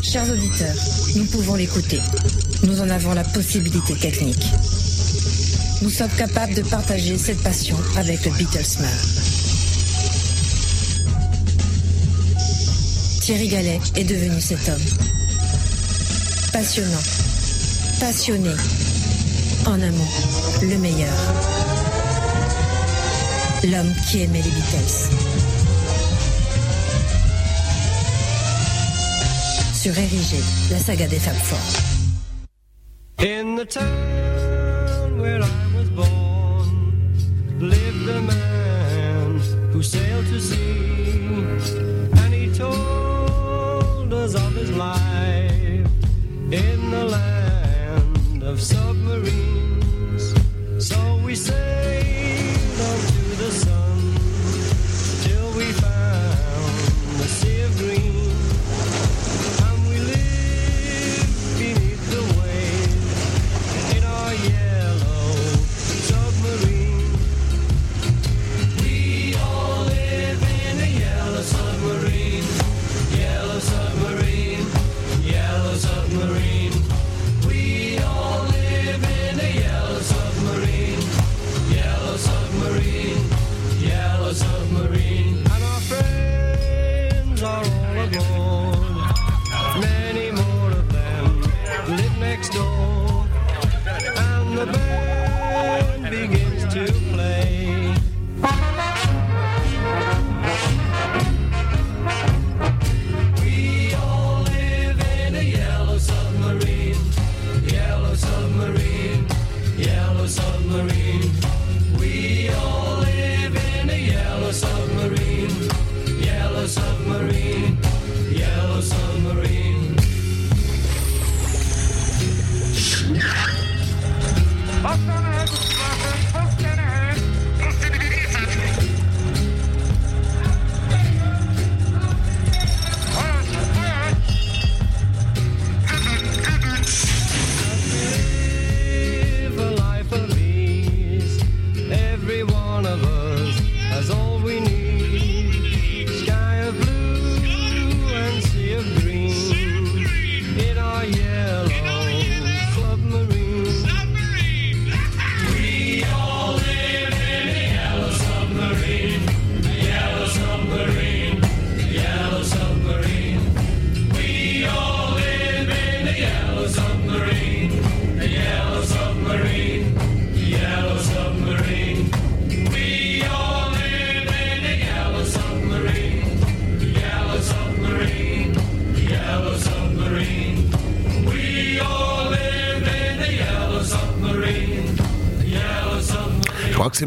[0.03, 0.75] Chers auditeurs,
[1.15, 2.01] nous pouvons l'écouter.
[2.63, 4.45] Nous en avons la possibilité technique.
[5.81, 8.89] Nous sommes capables de partager cette passion avec le Beatlesman.
[13.21, 14.85] Thierry Gallet est devenu cet homme.
[16.51, 17.24] Passionnant,
[18.07, 18.51] passionné,
[19.65, 20.11] en un mot,
[20.61, 21.17] le meilleur.
[23.63, 25.09] L'homme qui aimait les Beatles.
[29.73, 30.37] Sur Érigé,
[30.69, 31.57] la saga des Fab Four.
[92.35, 92.84] Next door.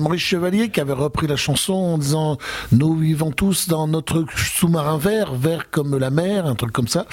[0.09, 2.39] Maurice Chevalier qui avait repris la chanson en disant
[2.73, 7.05] Nous vivons tous dans notre sous-marin vert, vert comme la mer, un truc comme ça.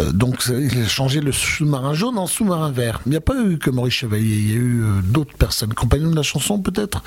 [0.00, 3.00] Euh, donc il a changé le sous-marin jaune en sous-marin vert.
[3.06, 5.74] Il n'y a pas eu que Maurice Chevalier, il y a eu euh, d'autres personnes.
[5.74, 7.02] Compagnons de la chanson peut-être?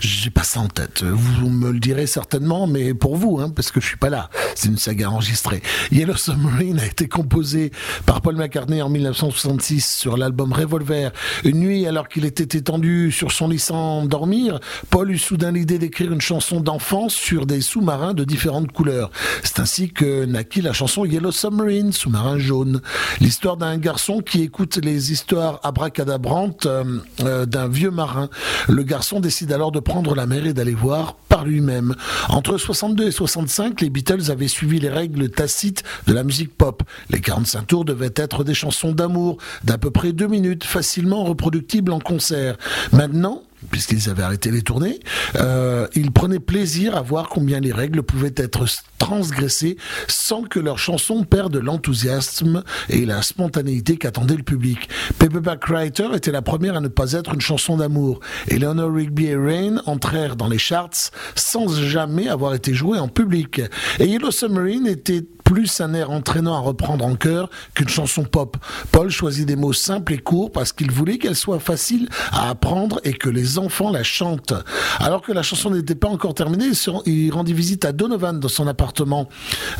[0.00, 1.02] J'ai pas ça en tête.
[1.02, 4.30] Vous me le direz certainement, mais pour vous, hein, parce que je suis pas là.
[4.54, 5.62] C'est une saga enregistrée.
[5.92, 7.70] Yellow Submarine a été composé
[8.06, 11.12] par Paul McCartney en 1966 sur l'album Revolver.
[11.44, 14.60] Une nuit, alors qu'il était étendu sur son lit sans dormir,
[14.90, 19.10] Paul eut soudain l'idée d'écrire une chanson d'enfance sur des sous-marins de différentes couleurs.
[19.42, 22.80] C'est ainsi que naquit la chanson Yellow Submarine, sous-marin jaune.
[23.20, 28.28] L'histoire d'un garçon qui écoute les histoires abracadabrantes euh, euh, d'un vieux marin.
[28.68, 31.94] Le garçon décide alors de prendre la mer et d'aller voir par lui-même.
[32.28, 36.82] Entre 62 et 65, les Beatles avaient suivi les règles tacites de la musique pop.
[37.10, 41.92] Les 45 tours devaient être des chansons d'amour d'à peu près deux minutes, facilement reproductibles
[41.92, 42.56] en concert.
[42.92, 45.00] Maintenant, puisqu'ils avaient arrêté les tournées,
[45.36, 48.64] euh, ils prenaient plaisir à voir combien les règles pouvaient être
[48.98, 49.76] transgressées
[50.08, 54.88] sans que leurs chansons perdent l'enthousiasme et la spontanéité qu'attendait le public.
[55.18, 58.20] Paperback Writer était la première à ne pas être une chanson d'amour.
[58.48, 60.90] Eleanor Rigby et Rain entrèrent dans les charts
[61.34, 63.60] sans jamais avoir été joués en public.
[63.98, 68.56] Et Yellow Submarine était plus un air entraînant à reprendre en chœur qu'une chanson pop.
[68.92, 73.00] Paul choisit des mots simples et courts parce qu'il voulait qu'elle soit facile à apprendre
[73.02, 74.54] et que les enfants la chantent.
[75.00, 76.66] Alors que la chanson n'était pas encore terminée,
[77.04, 79.28] il rendit visite à Donovan dans son appartement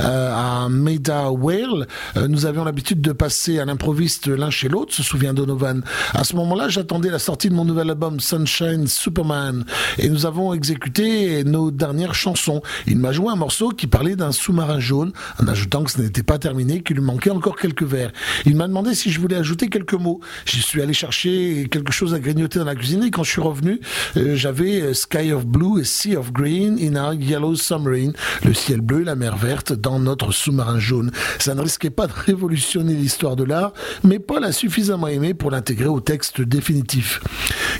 [0.00, 1.86] euh, à Maida Whale.
[2.16, 5.84] Euh, nous avions l'habitude de passer à l'improviste l'un chez l'autre, se souvient Donovan.
[6.14, 9.64] À ce moment-là, j'attendais la sortie de mon nouvel album Sunshine Superman
[9.98, 12.60] et nous avons exécuté nos dernières chansons.
[12.88, 16.22] Il m'a joué un morceau qui parlait d'un sous-marin jaune, en ajoutant que ce n'était
[16.22, 18.12] pas terminé, qu'il lui manquait encore quelques vers.
[18.46, 20.20] Il m'a demandé si je voulais ajouter quelques mots.
[20.46, 23.42] J'y suis allé chercher quelque chose à grignoter dans la cuisine et quand je suis
[23.42, 23.78] revenu,
[24.16, 28.54] euh, j'avais euh, Sky of Blue et Sea of Green in our Yellow Submarine, le
[28.54, 31.10] ciel bleu, la mer verte dans notre sous-marin jaune.
[31.38, 35.50] Ça ne risquait pas de révolutionner l'histoire de l'art, mais Paul a suffisamment aimé pour
[35.50, 37.20] l'intégrer au texte définitif.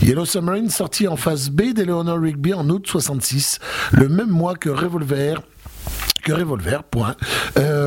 [0.02, 3.58] Yellow Submarine sorti en phase B d'Eleanor Rigby en août 66,
[3.92, 5.36] le même mois que Revolver
[6.30, 7.16] que Revolver, point.
[7.58, 7.79] Euh,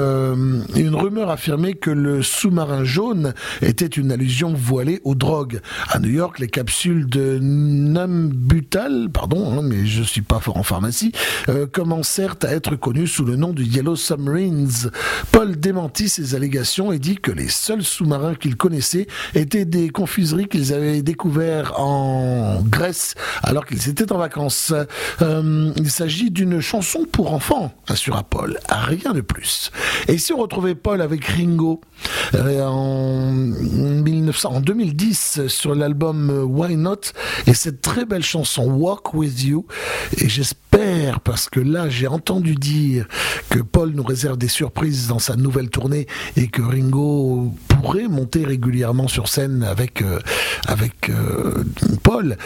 [0.76, 5.62] une rumeur affirmait que le sous-marin jaune était une allusion voilée aux drogues.
[5.90, 10.64] À New York, les capsules de Nambutal, pardon, hein, mais je suis pas fort en
[10.64, 11.12] pharmacie,
[11.50, 14.70] euh, commencèrent à être connues sous le nom de Yellow Submarines.
[15.32, 20.48] Paul démentit ces allégations et dit que les seuls sous-marins qu'il connaissait étaient des confiseries
[20.48, 24.74] qu'ils avaient découvertes en Grèce alors qu'ils étaient en vacances.
[25.22, 28.58] Euh, il s'agit d'une chanson pour enfants, assura Paul.
[28.70, 29.72] Rien de plus.
[30.08, 31.82] Et si on retrouvait Paul avec Ringo
[32.36, 37.14] euh, en, 1900, en 2010 sur l'album Why Not
[37.48, 39.66] et cette très belle chanson Walk With You
[40.18, 43.06] et j'espère parce que là j'ai entendu dire
[43.50, 48.44] que Paul nous réserve des surprises dans sa nouvelle tournée et que Ringo pourrait monter
[48.46, 50.20] régulièrement sur scène avec euh,
[50.68, 51.64] avec euh,
[52.04, 52.38] Paul.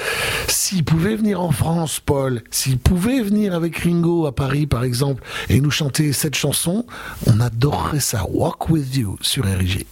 [0.47, 5.23] S'il pouvait venir en France Paul s'il pouvait venir avec Ringo à Paris par exemple
[5.49, 6.85] et nous chanter cette chanson
[7.27, 8.25] on adorerait ça.
[8.29, 9.85] Walk With You sur RIG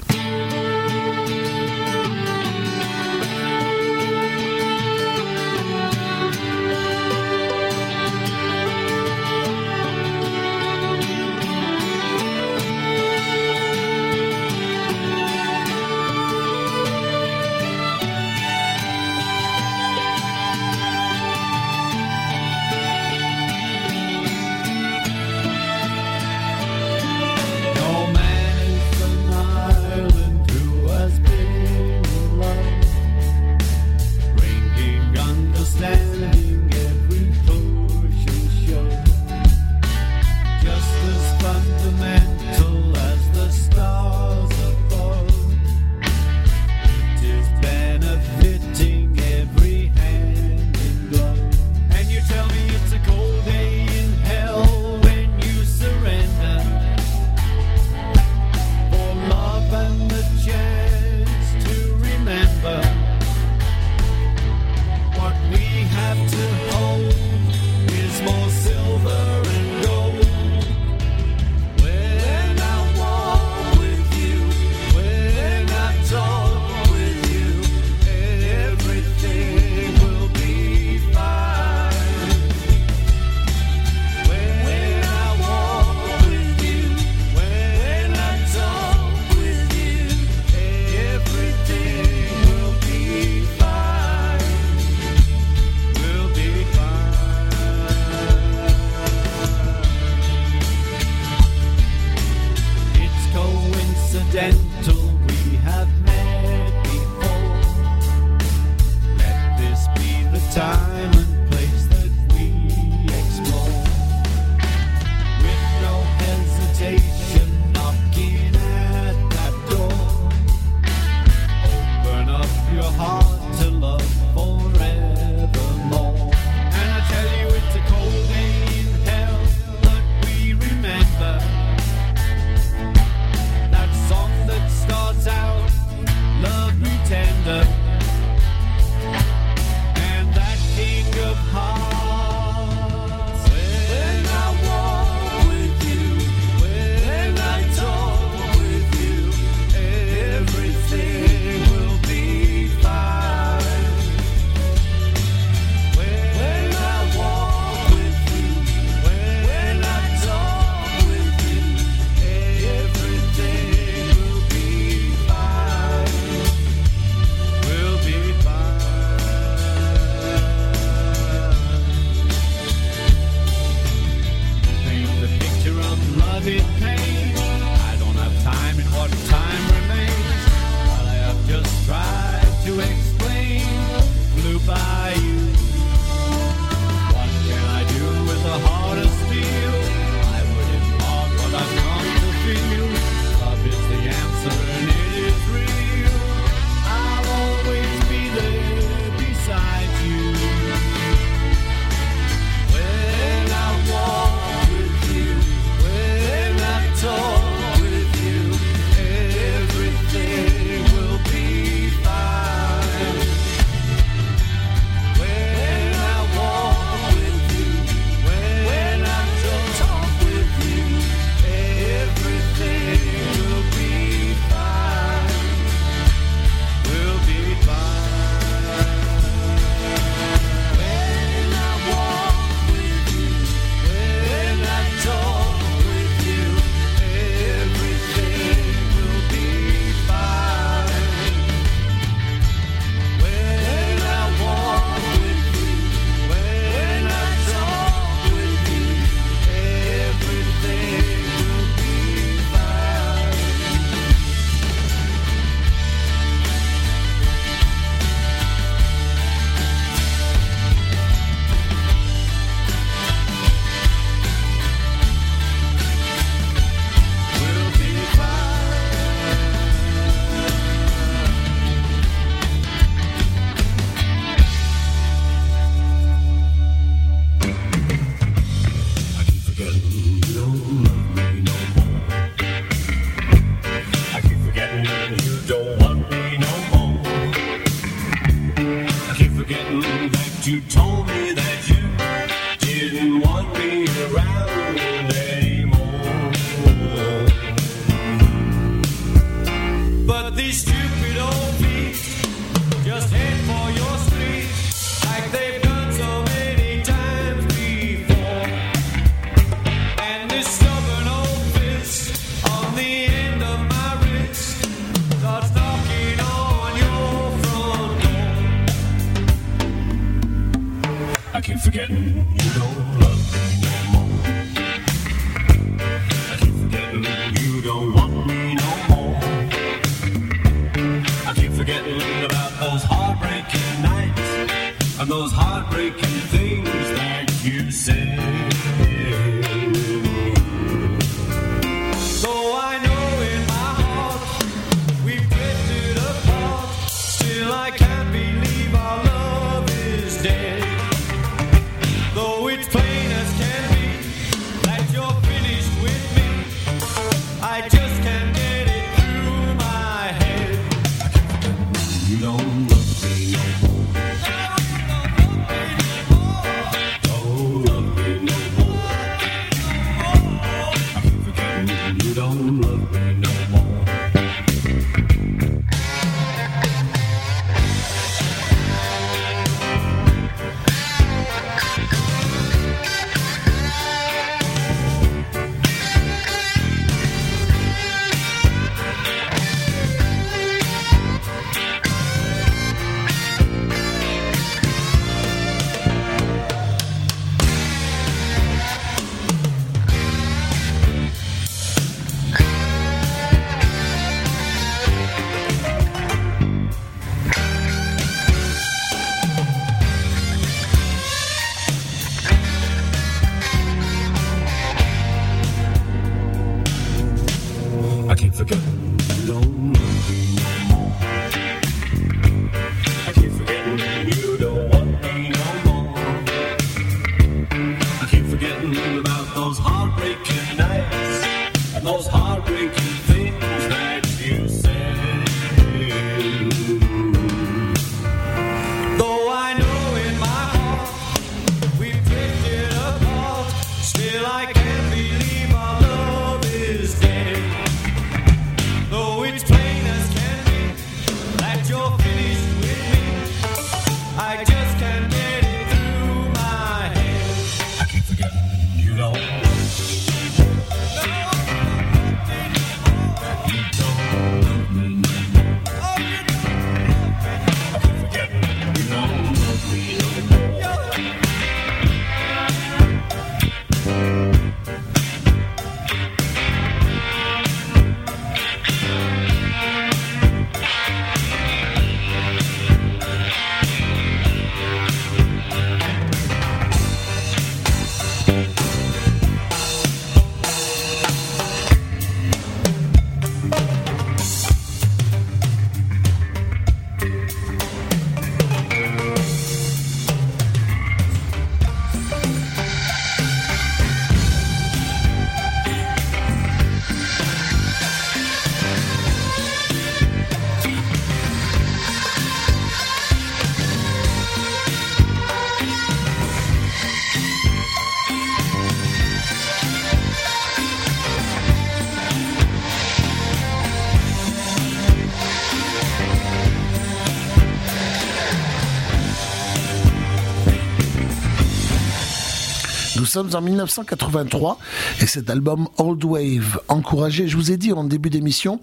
[533.15, 534.59] sommes en 1983
[535.01, 538.59] et cet album Old Wave, encouragé, je vous ai dit en début d'émission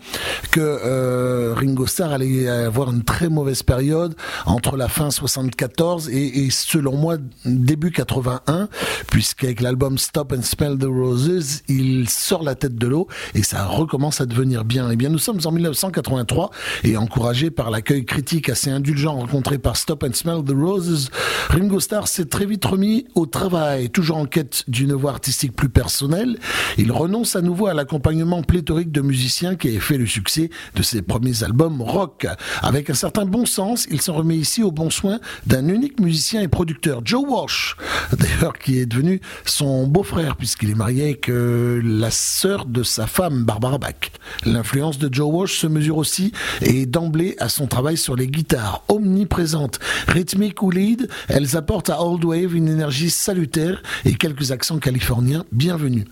[0.51, 4.15] que euh, Ringo Starr allait avoir une très mauvaise période
[4.45, 7.17] entre la fin 74 et, et selon moi
[7.47, 8.62] début 81,
[9.13, 13.67] puisqu'avec l'album Stop and Smell the Roses, il sort la tête de l'eau et ça
[13.67, 14.89] recommence à devenir bien.
[14.91, 16.51] Eh bien, nous sommes en 1983
[16.83, 21.11] et encouragé par l'accueil critique assez indulgent rencontré par Stop and Smell the Roses,
[21.51, 25.69] Ringo Starr s'est très vite remis au travail, toujours en quête d'une voix artistique plus
[25.69, 26.39] personnelle,
[26.79, 30.83] il renonce à nouveau à l'accompagnement pléthorique de musiciens qui avaient fait le succès de
[30.83, 32.27] ses premiers albums rock.
[32.63, 36.41] Avec un certain bon sens, il s'en remet ici au bon soin d'un unique musicien
[36.41, 37.77] et producteur, Joe Walsh,
[38.19, 39.02] d'ailleurs qui est devenu
[39.45, 43.95] son beau-frère puisqu'il est marié avec euh, la sœur de sa femme, Barbara Bach.
[44.45, 48.83] L'influence de Joe Walsh se mesure aussi et d'emblée à son travail sur les guitares,
[48.89, 54.79] omniprésentes, rythmiques ou lead, elles apportent à Old Wave une énergie salutaire et quelques accents
[54.79, 56.05] californiens bienvenus.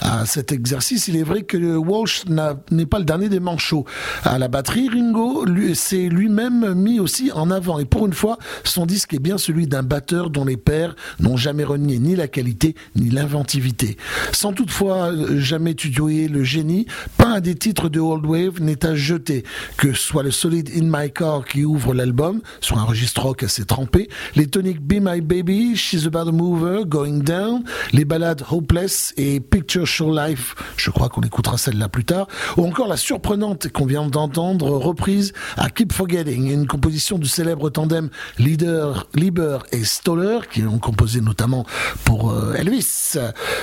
[0.00, 2.24] À cet exercice, il est vrai que Walsh
[2.70, 3.84] n'est pas le dernier des manchots.
[4.24, 8.38] À la batterie, Ringo lui- s'est lui-même mis aussi en avant et pour une fois,
[8.64, 12.28] son disque est bien celui d'un batteur dont les pères n'ont jamais renié ni la
[12.30, 13.96] qualité ni l'inventivité.
[14.32, 16.86] Sans toutefois euh, jamais tutoyer le génie,
[17.16, 19.44] pas un des titres de Old Wave n'est à jeter,
[19.76, 23.64] que soit le solide In My Car qui ouvre l'album, sur un registre rock assez
[23.64, 29.12] trempé, les toniques Be My Baby, She's About a Mover, Going Down, les ballades Hopeless
[29.16, 32.26] et Picture Show Life, je crois qu'on écoutera celle-là plus tard,
[32.56, 37.70] ou encore la surprenante qu'on vient d'entendre reprise à Keep Forgetting, une composition du célèbre
[37.70, 41.64] tandem leader Lieber et Stoller, qui ont composé notamment
[42.04, 43.16] pour euh, Elvis.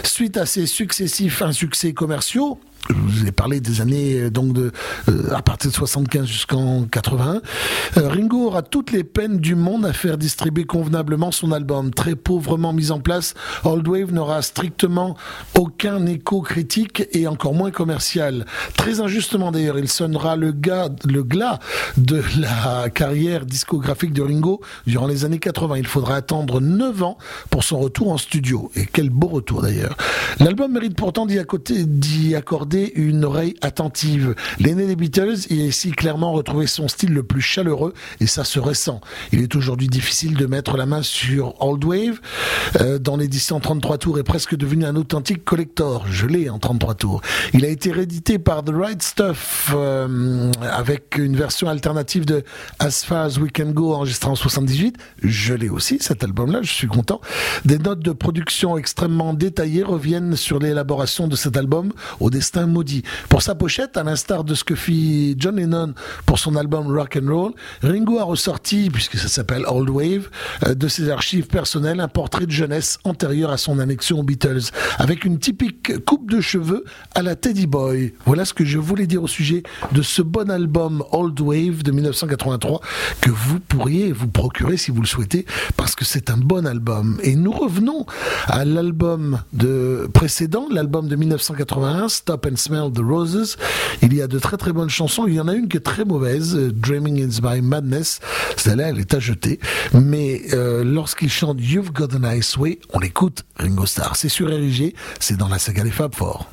[0.04, 4.72] Suite à ces successifs insuccès commerciaux, je vous ai parlé des années euh, donc de
[5.10, 7.42] euh, à partir de 75 jusqu'en 81.
[7.98, 11.92] Euh, Ringo aura toutes les peines du monde à faire distribuer convenablement son album.
[11.92, 13.34] Très pauvrement mis en place,
[13.64, 15.16] Old Wave n'aura strictement
[15.58, 18.46] aucun écho critique et encore moins commercial.
[18.76, 21.60] Très injustement d'ailleurs, il sonnera le, gars, le glas
[21.98, 25.78] de la carrière discographique de Ringo durant les années 80.
[25.78, 27.18] Il faudra attendre 9 ans
[27.50, 28.72] pour son retour en studio.
[28.76, 29.96] Et quel beau retour d'ailleurs.
[30.40, 31.86] L'album mérite pourtant d'y accoter-
[32.86, 34.36] une oreille attentive.
[34.60, 38.44] L'aîné des Beatles y a ici clairement retrouvé son style le plus chaleureux et ça
[38.44, 39.02] se ressent.
[39.32, 42.20] Il est aujourd'hui difficile de mettre la main sur Old Wave.
[42.82, 46.06] Euh, dans l'édition 33 tours est presque devenu un authentique collector.
[46.10, 47.22] Je l'ai en 33 tours.
[47.54, 52.44] Il a été réédité par The Right Stuff euh, avec une version alternative de
[52.80, 54.98] As Far As We Can Go enregistré en 78.
[55.24, 57.22] Je l'ai aussi cet album-là, je suis content.
[57.66, 63.04] Des notes de production extrêmement détaillées reviennent sur l'élaboration de cet album au destin maudit.
[63.30, 65.94] Pour sa pochette, à l'instar de ce que fit John Lennon
[66.26, 70.30] pour son album Rock and Roll, Ringo a ressorti, puisque ça s'appelle Old Wave,
[70.66, 74.72] euh, de ses archives personnelles un portrait de jeunesse antérieur à son annexion aux Beatles,
[74.98, 76.84] avec une typique coupe de cheveux
[77.16, 78.14] à la Teddy Boy.
[78.26, 81.92] Voilà ce que je voulais dire au sujet de ce bon album Old Wave de
[81.92, 82.82] 1983
[83.22, 85.46] que vous pourriez vous procurer si vous le souhaitez,
[85.76, 87.20] parce que c'est un bon album.
[87.24, 88.06] Et nous revenons
[88.48, 93.58] à l'album de précédent, l'album de 1981, Stop and Smell the Roses.
[94.02, 95.26] Il y a de très très bonnes chansons.
[95.28, 98.20] Il y en a une qui est très mauvaise, euh, Dreaming is my Madness.
[98.56, 99.60] Celle-là, elle est à jeter.
[99.94, 104.16] Mais euh, lorsqu'il chante You've Got a Nice Way, on l'écoute, Ringo Starr.
[104.16, 106.50] C'est sur RIG, c'est dans la saga des Fab Four.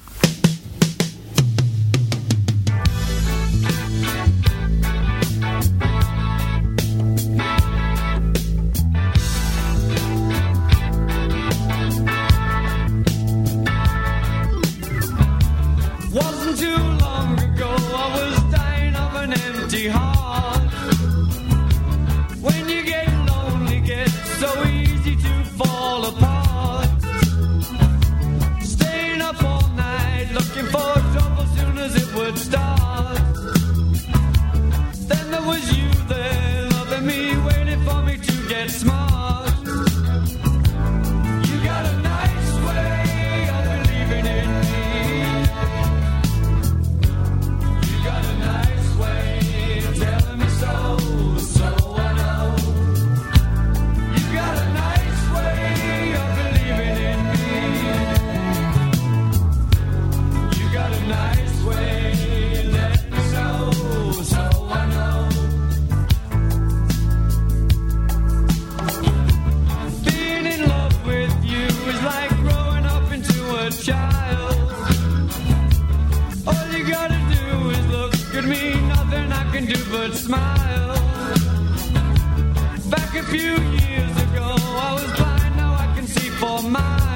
[82.90, 84.56] Back a few years ago,
[84.86, 87.13] I was blind, now I can see for miles.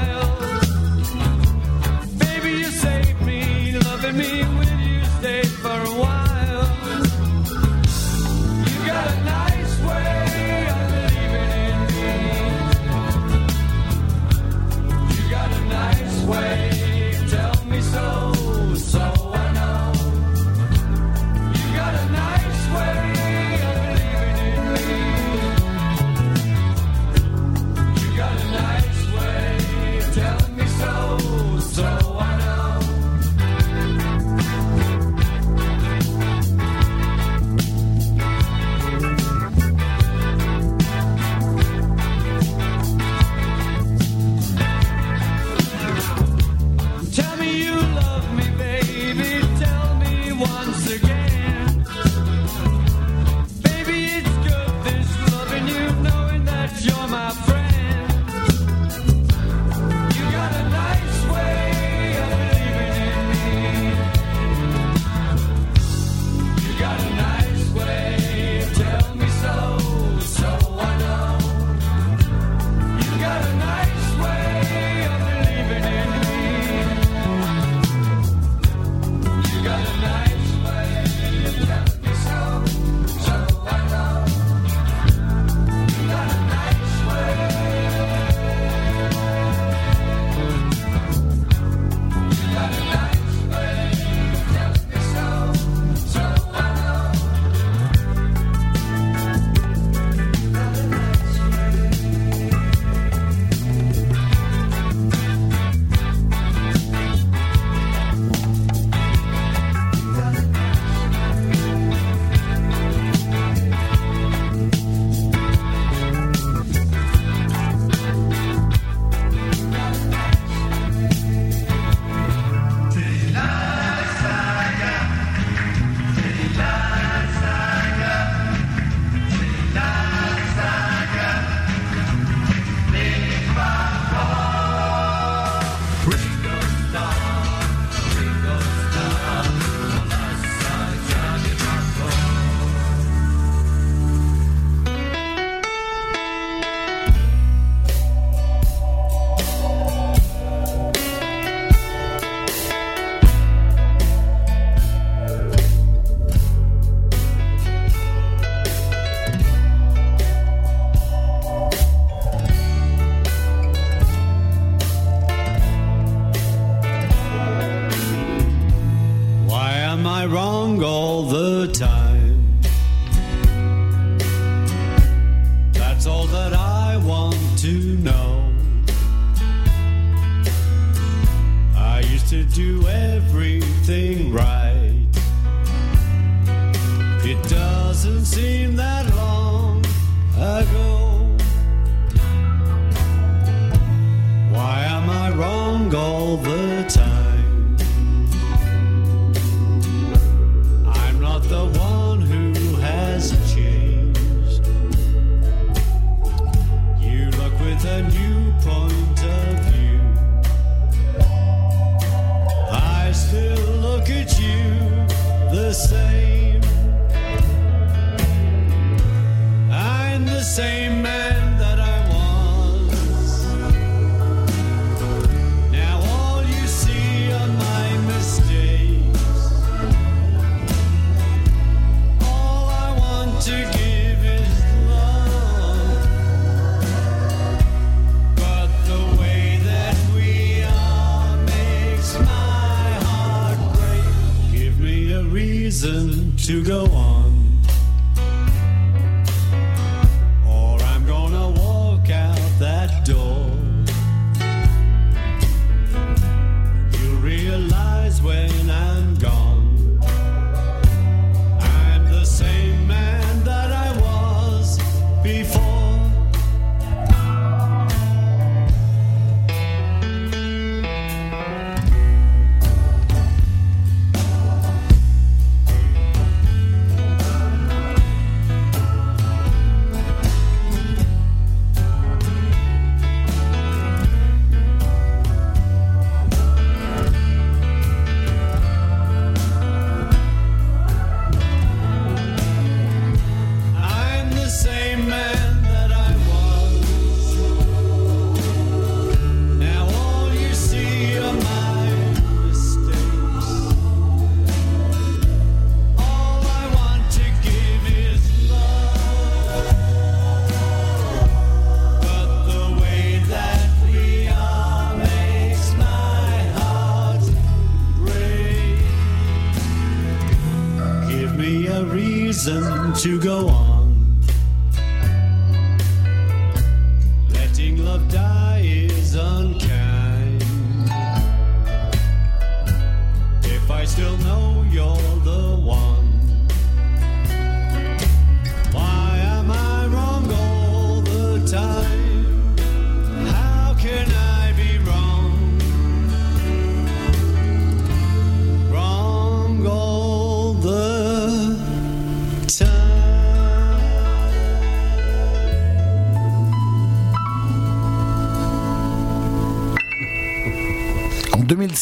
[220.59, 221.18] Same man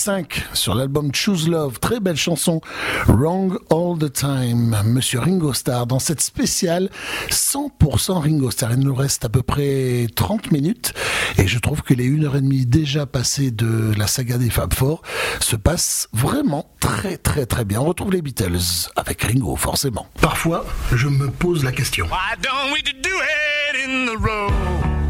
[0.07, 2.61] 2005, sur l'album Choose Love, très belle chanson,
[3.09, 6.91] Wrong All the Time, Monsieur Ringo Starr, dans cette spéciale
[7.31, 8.73] 100% Ringo Starr.
[8.73, 10.93] Il nous reste à peu près 30 minutes
[11.39, 15.03] et je trouve que les 1h30 déjà passées de la saga des Fab Four
[15.41, 17.81] se passent vraiment très très très bien.
[17.81, 20.07] On retrouve les Beatles avec Ringo, forcément.
[20.21, 20.65] Parfois,
[20.95, 22.07] je me pose la question.
[22.07, 24.53] Why don't we do it in the road?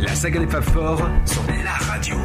[0.00, 2.16] La saga des Fab Four sur la radio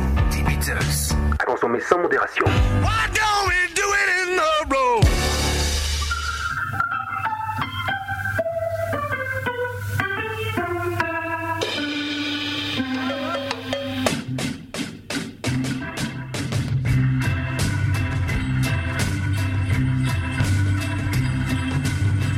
[0.43, 1.15] Beatles.
[1.39, 2.45] À consommer sans modération.
[2.81, 5.05] Why don't we do it in the road?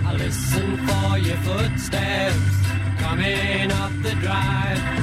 [0.05, 2.35] I listen for your footsteps
[2.99, 5.02] coming up the drive.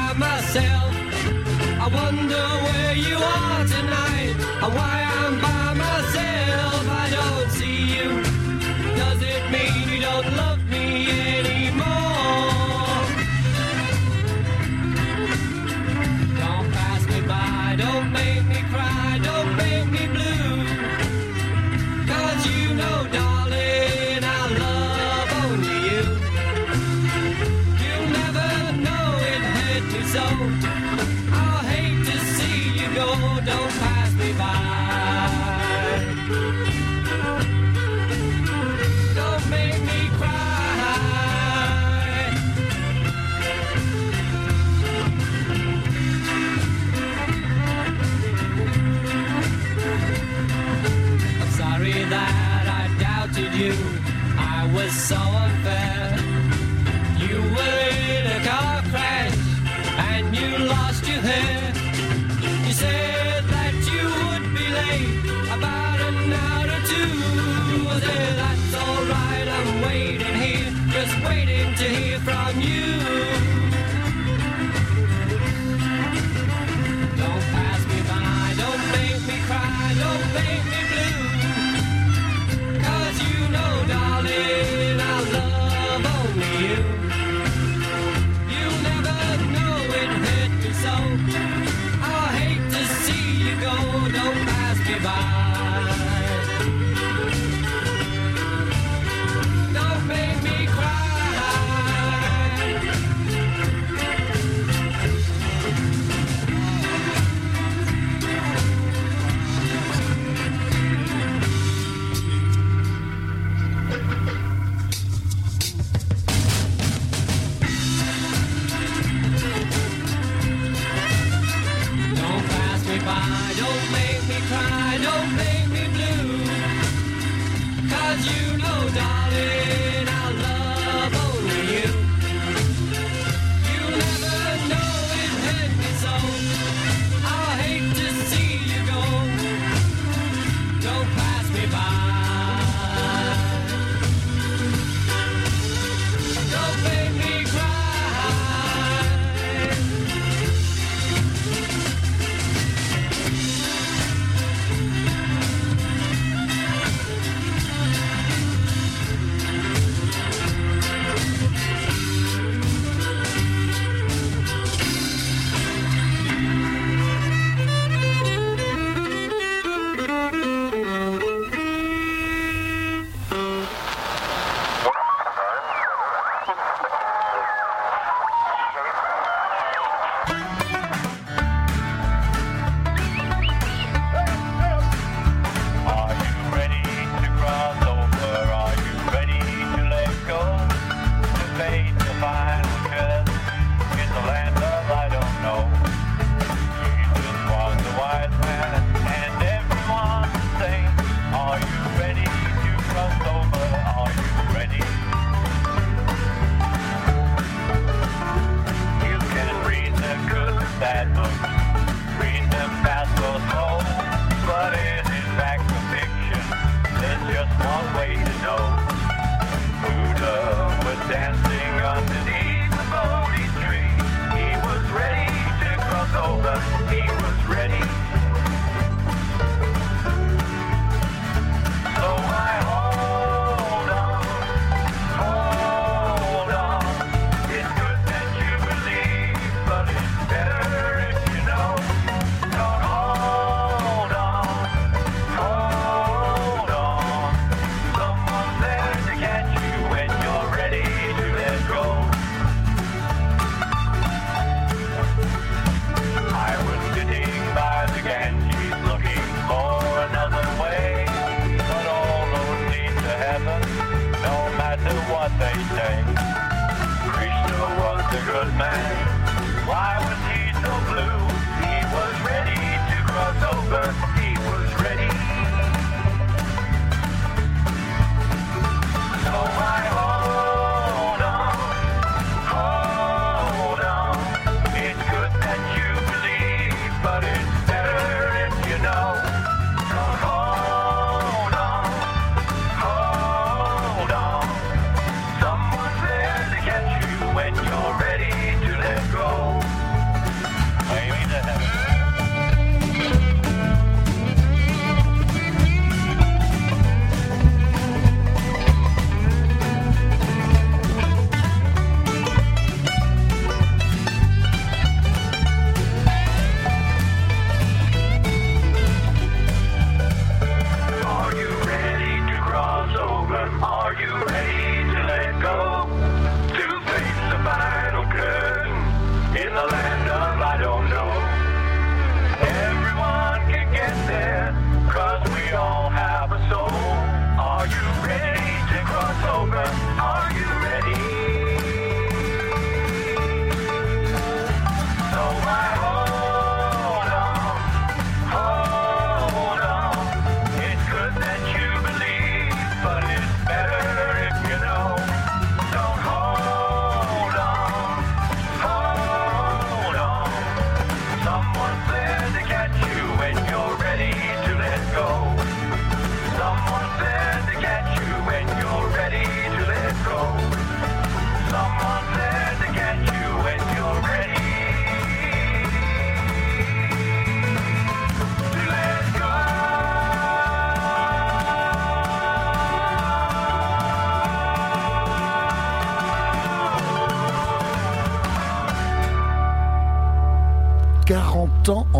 [0.17, 0.93] myself.
[1.79, 6.83] I wonder where you are tonight, and why I'm by myself.
[6.89, 8.09] I don't see you.
[8.97, 10.50] Does it mean you don't love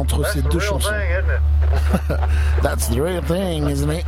[0.01, 0.89] entre ces deux chansons.
[2.63, 4.05] That's the real thing, isn't it?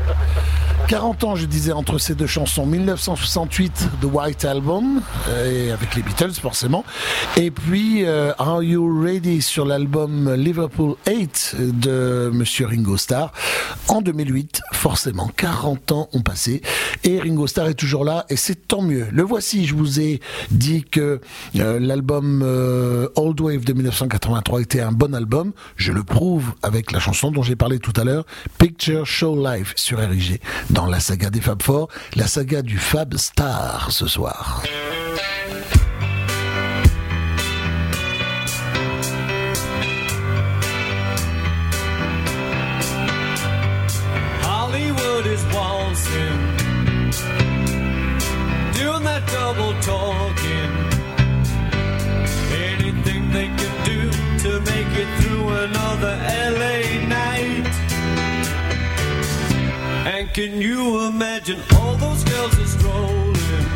[0.88, 2.65] 40 ans, je disais, entre ces deux chansons.
[2.65, 6.84] 1968, The White Album, euh, et avec les Beatles forcément.
[7.38, 13.32] Et puis, euh, Are You Ready sur l'album Liverpool 8 de Monsieur Ringo Starr.
[13.88, 16.61] En 2008, forcément, 40 ans ont passé.
[17.03, 19.07] Et Ringo Starr est toujours là, et c'est tant mieux.
[19.11, 20.21] Le voici, je vous ai
[20.51, 21.19] dit que
[21.57, 25.51] euh, l'album euh, Old Wave de 1983 était un bon album.
[25.75, 28.25] Je le prouve avec la chanson dont j'ai parlé tout à l'heure,
[28.57, 30.39] Picture Show Live sur RIG,
[30.69, 34.63] dans la saga des Fab Four, la saga du Fab Star ce soir.
[49.28, 50.72] Double talking.
[52.72, 54.00] Anything they can do
[54.44, 56.14] to make it through another
[56.58, 57.68] LA night.
[60.14, 63.68] And can you imagine all those girls are strolling?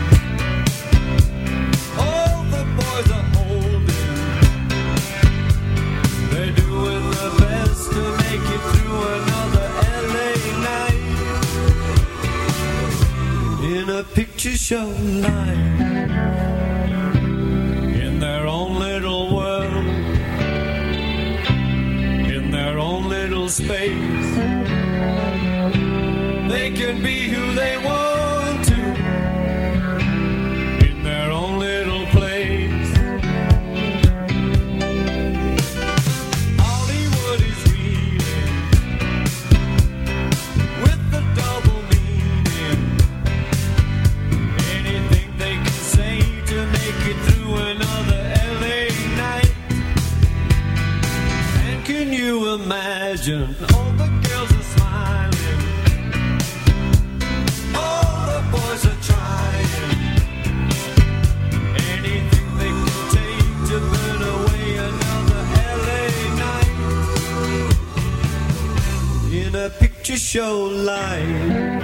[2.06, 3.88] All the boys are holding.
[6.32, 9.66] They're doing their best to make it through another
[10.14, 10.34] LA
[10.70, 11.08] night
[13.64, 15.82] in a picture show line
[18.02, 19.86] in their own little world,
[22.36, 24.36] in their own little space.
[26.50, 27.97] They can be who they want
[53.30, 55.60] imagine all the girls are smiling?
[57.76, 59.72] All the boys are trying.
[61.94, 65.42] Anything they can take to burn away another
[65.84, 66.04] LA
[66.44, 66.72] night
[69.32, 71.77] in a picture show light.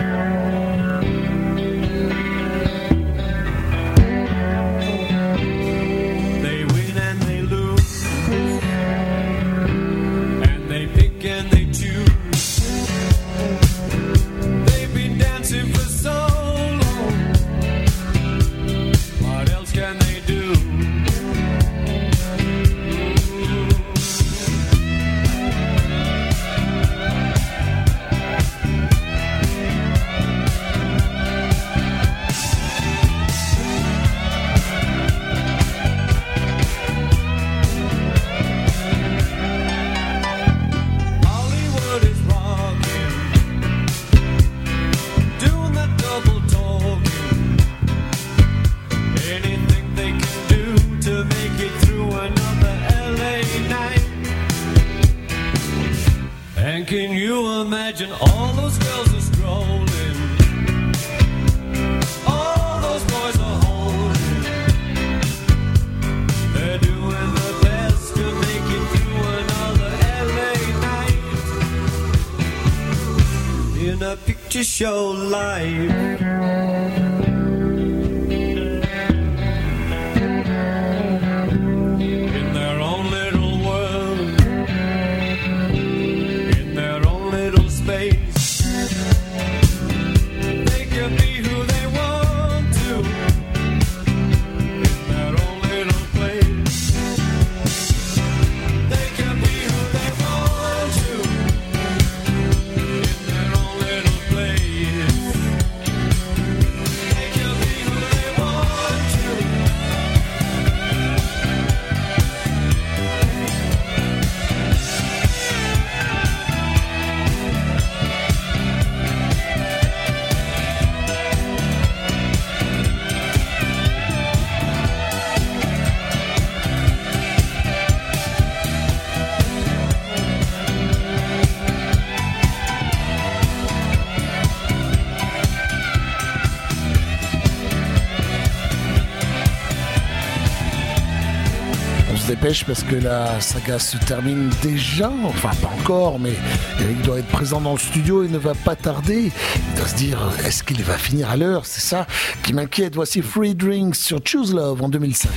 [142.27, 145.11] dépêche parce que la saga se termine déjà.
[145.25, 146.33] Enfin, pas encore, mais
[146.79, 149.31] Eric doit être présent dans le studio et ne va pas tarder.
[149.69, 151.65] Il doit se dire, est-ce qu'il va finir à l'heure?
[151.65, 152.07] C'est ça
[152.43, 152.95] qui m'inquiète.
[152.95, 155.29] Voici Free Drinks sur Choose Love en 2005.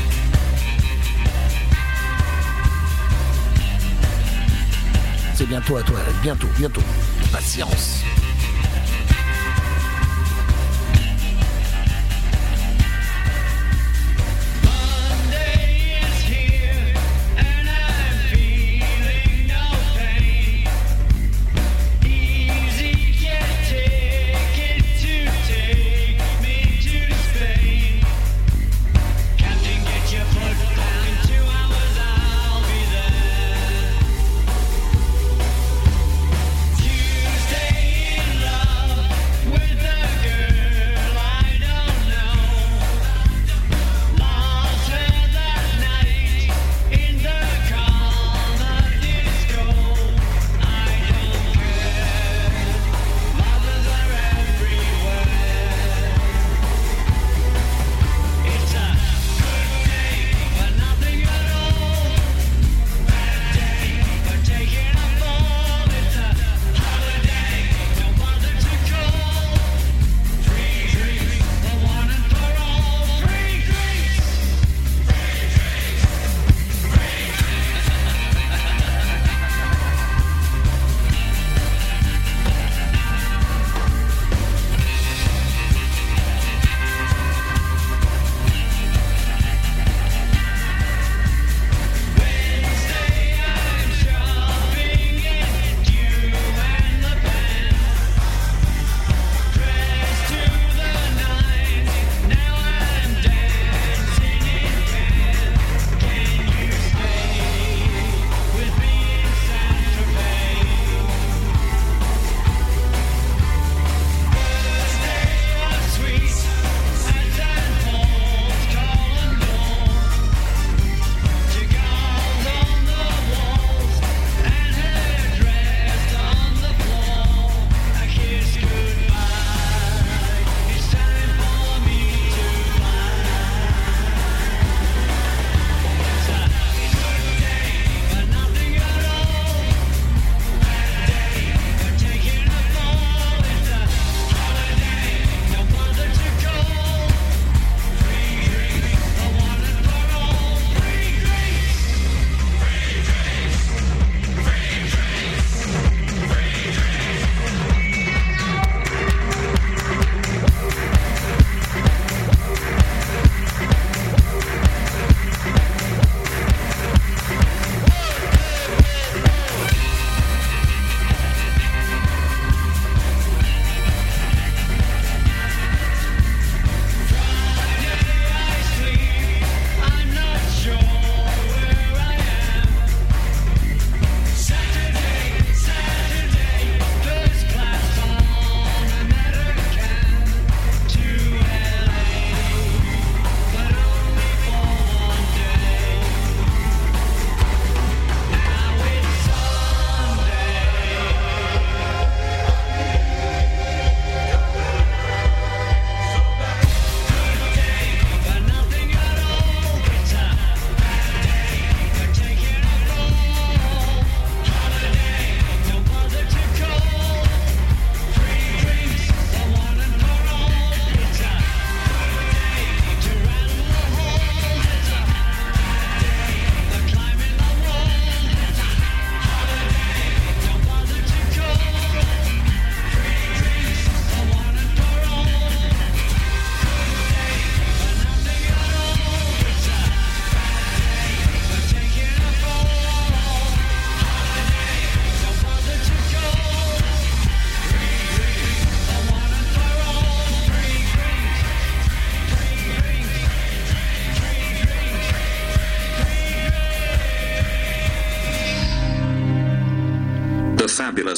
[5.34, 6.22] C'est bientôt à toi, Eric.
[6.22, 6.82] Bientôt, bientôt.
[7.32, 8.02] Patience.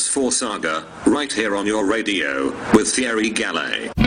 [0.09, 3.98] for Saga, right here on your radio, with Thierry Gallet.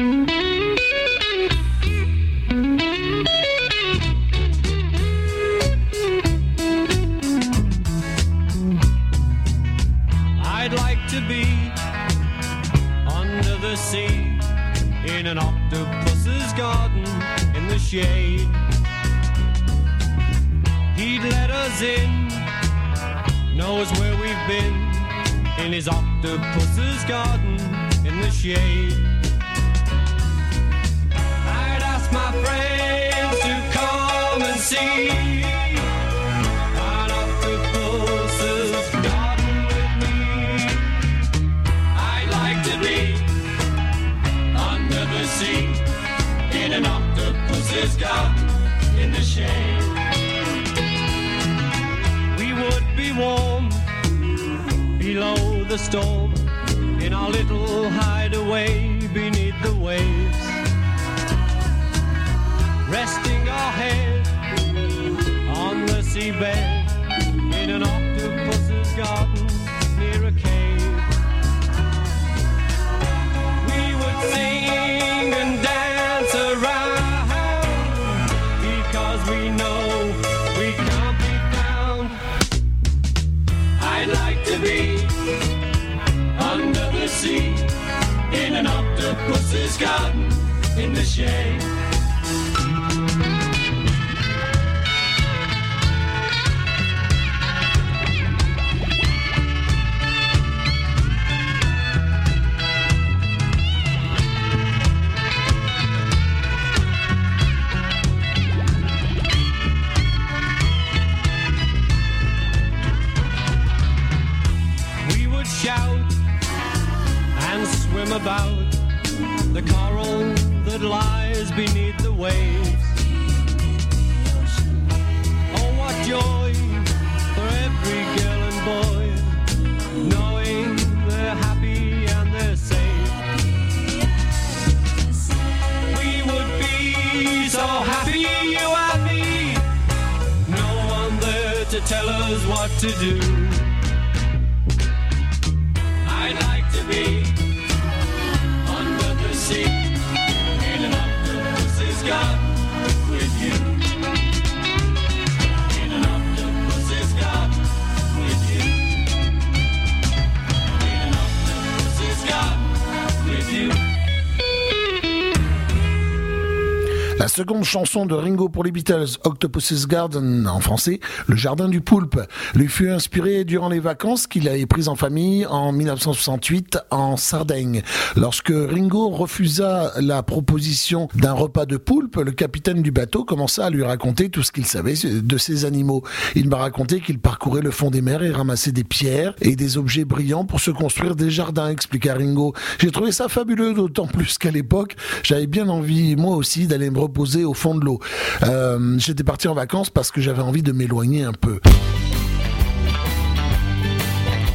[167.41, 172.22] Seconde chanson de Ringo pour les Beatles, Octopus's Garden, en français, Le Jardin du Poulpe,
[172.53, 177.81] lui fut inspiré durant les vacances qu'il avait prises en famille en 1968 en Sardaigne.
[178.15, 183.72] Lorsque Ringo refusa la proposition d'un repas de poulpe, le capitaine du bateau commença à
[183.72, 186.03] lui raconter tout ce qu'il savait de ces animaux.
[186.35, 189.80] Il m'a raconté qu'il parcourait le fond des mers et ramassait des pierres et des
[189.80, 192.53] objets brillants pour se construire des jardins, expliqua Ringo.
[192.77, 196.99] J'ai trouvé ça fabuleux, d'autant plus qu'à l'époque, j'avais bien envie, moi aussi, d'aller me
[196.99, 197.99] reposer au fond de l'eau.
[198.43, 201.59] Euh, J'étais parti en vacances parce que j'avais envie de m'éloigner un peu.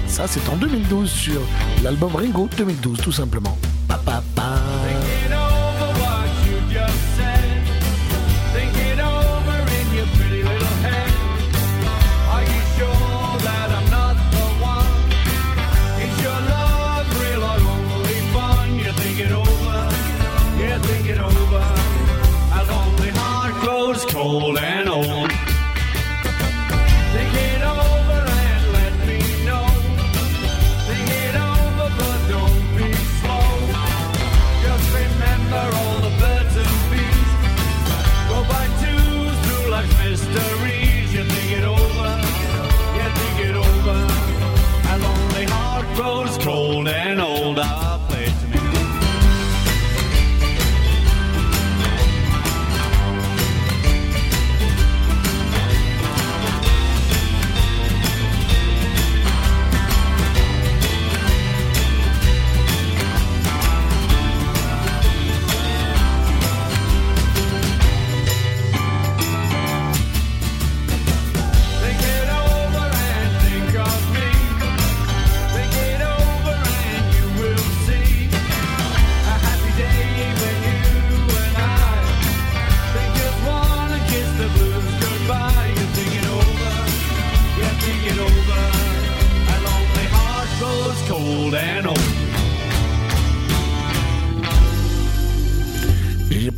[0.06, 1.40] Ça, c'est en 2012 sur
[1.82, 3.58] l'album Ringo 2012, tout simplement.
[3.88, 4.22] Pa.
[24.26, 24.65] Old.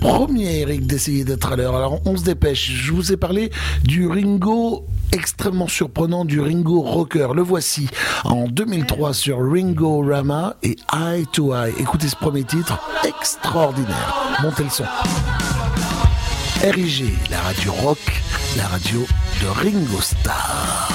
[0.03, 1.77] À Eric d'essayer d'être à l'heure.
[1.77, 2.71] Alors on se dépêche.
[2.71, 3.51] Je vous ai parlé
[3.85, 7.29] du Ringo extrêmement surprenant du Ringo Rocker.
[7.35, 7.89] Le voici
[8.25, 11.73] en 2003 sur Ringo Rama et Eye to Eye.
[11.79, 14.15] Écoutez ce premier titre extraordinaire.
[14.43, 14.85] Montez le son.
[16.63, 17.99] RIG, la radio rock,
[18.57, 19.07] la radio
[19.43, 20.89] de Ringo Starr.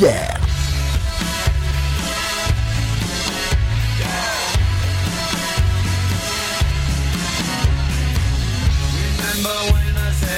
[0.00, 0.45] Yeah.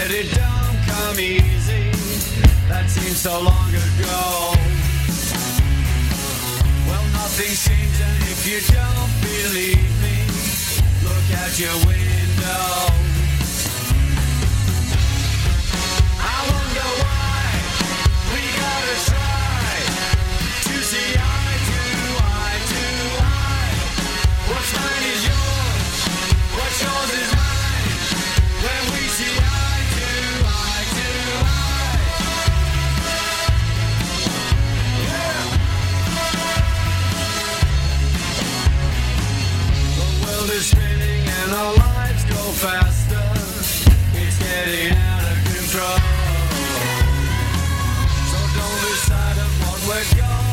[0.09, 1.93] But it don't come easy.
[2.67, 4.57] That seems so long ago.
[6.89, 10.17] Well, nothing seems, and if you don't believe me,
[11.05, 12.89] look out your window.
[16.25, 17.45] I wonder why
[18.33, 19.77] we gotta try
[20.73, 21.81] to see eye to
[22.25, 22.81] eye to
[23.29, 23.77] eye.
[24.49, 24.98] What's my
[41.59, 43.19] our lives go faster.
[44.15, 45.99] It's getting out of control.
[48.31, 50.48] So don't lose sight of what we're.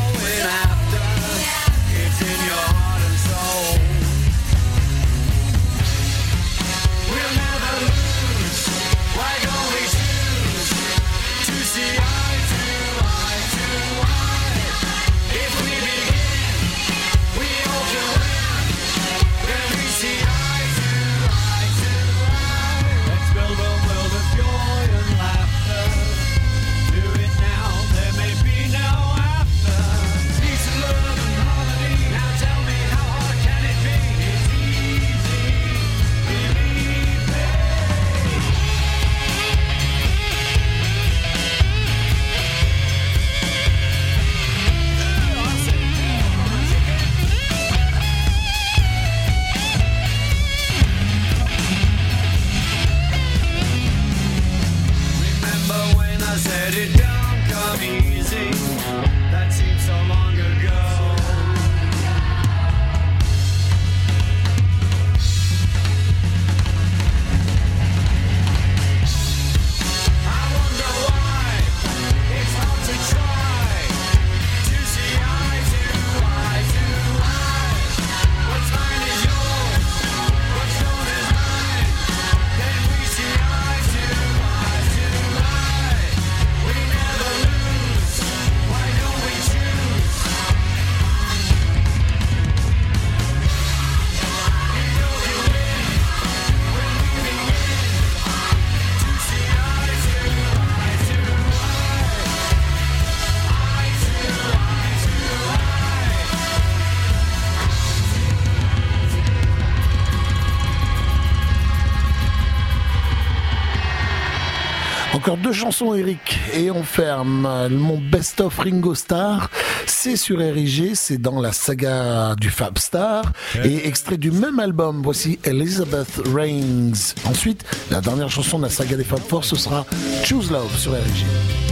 [115.26, 119.50] encore deux chansons, Eric, et on ferme mon best-of Ringo Starr.
[119.84, 123.32] C'est sur RIG, c'est dans la saga du Fab Star.
[123.64, 127.14] Et extrait du même album, voici Elizabeth Rings.
[127.24, 129.84] Ensuite, la dernière chanson de la saga des Fab Four, ce sera
[130.22, 131.65] Choose Love sur RIG.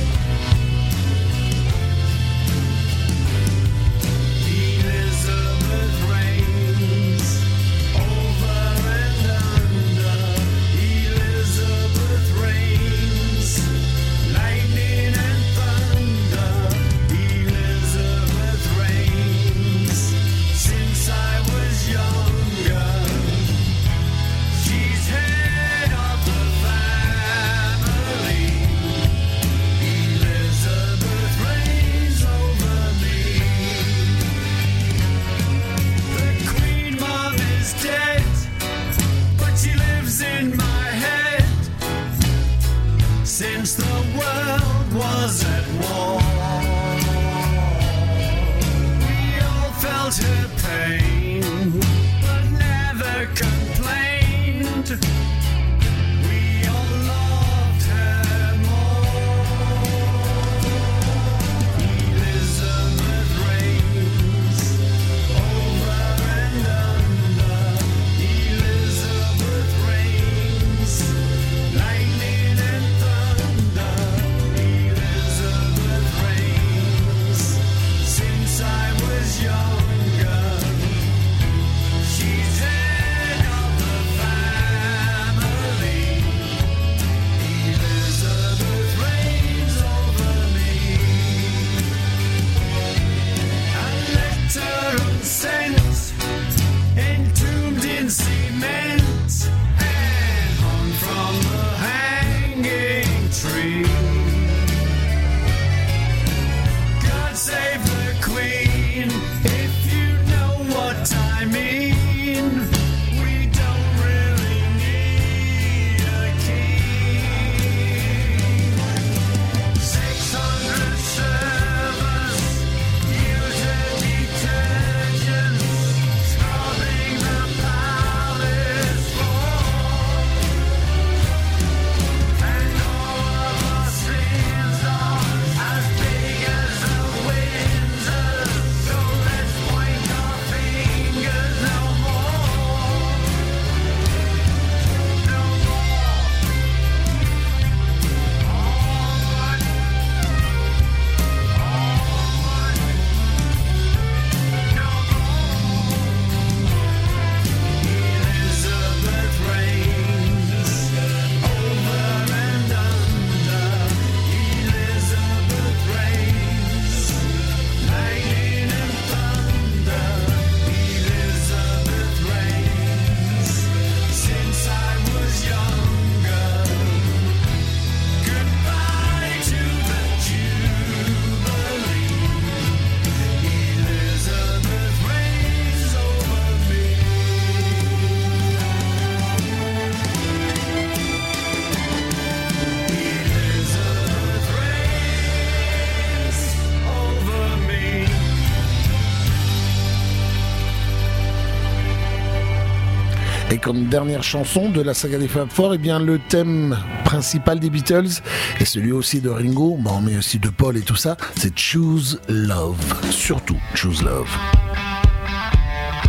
[203.89, 208.21] dernière chanson de la saga des Fab Four, et bien le thème principal des Beatles,
[208.61, 212.77] et celui aussi de Ringo, mais aussi de Paul et tout ça, c'est Choose Love.
[213.11, 214.31] Surtout Choose Love.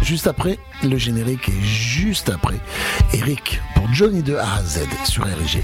[0.01, 2.59] Juste après, le générique est juste après.
[3.13, 5.63] Eric pour Johnny de A à Z sur RG.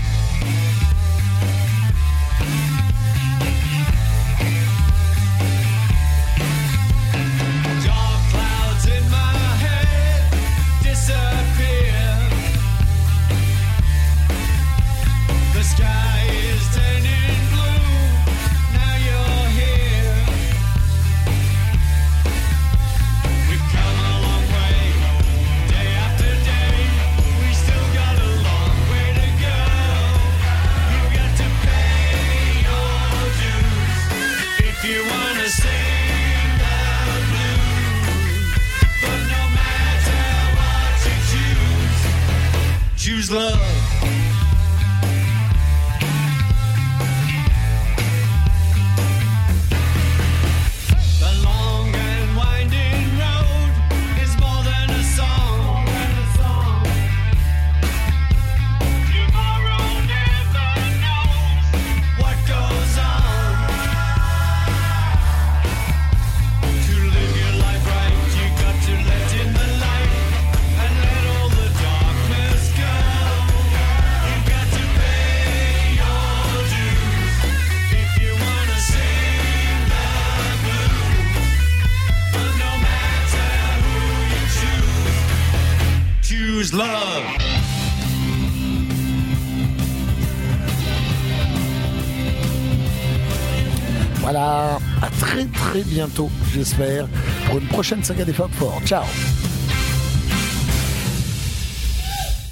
[96.54, 97.08] J'espère,
[97.46, 98.82] pour une prochaine saga des Fab Four.
[98.86, 99.04] Ciao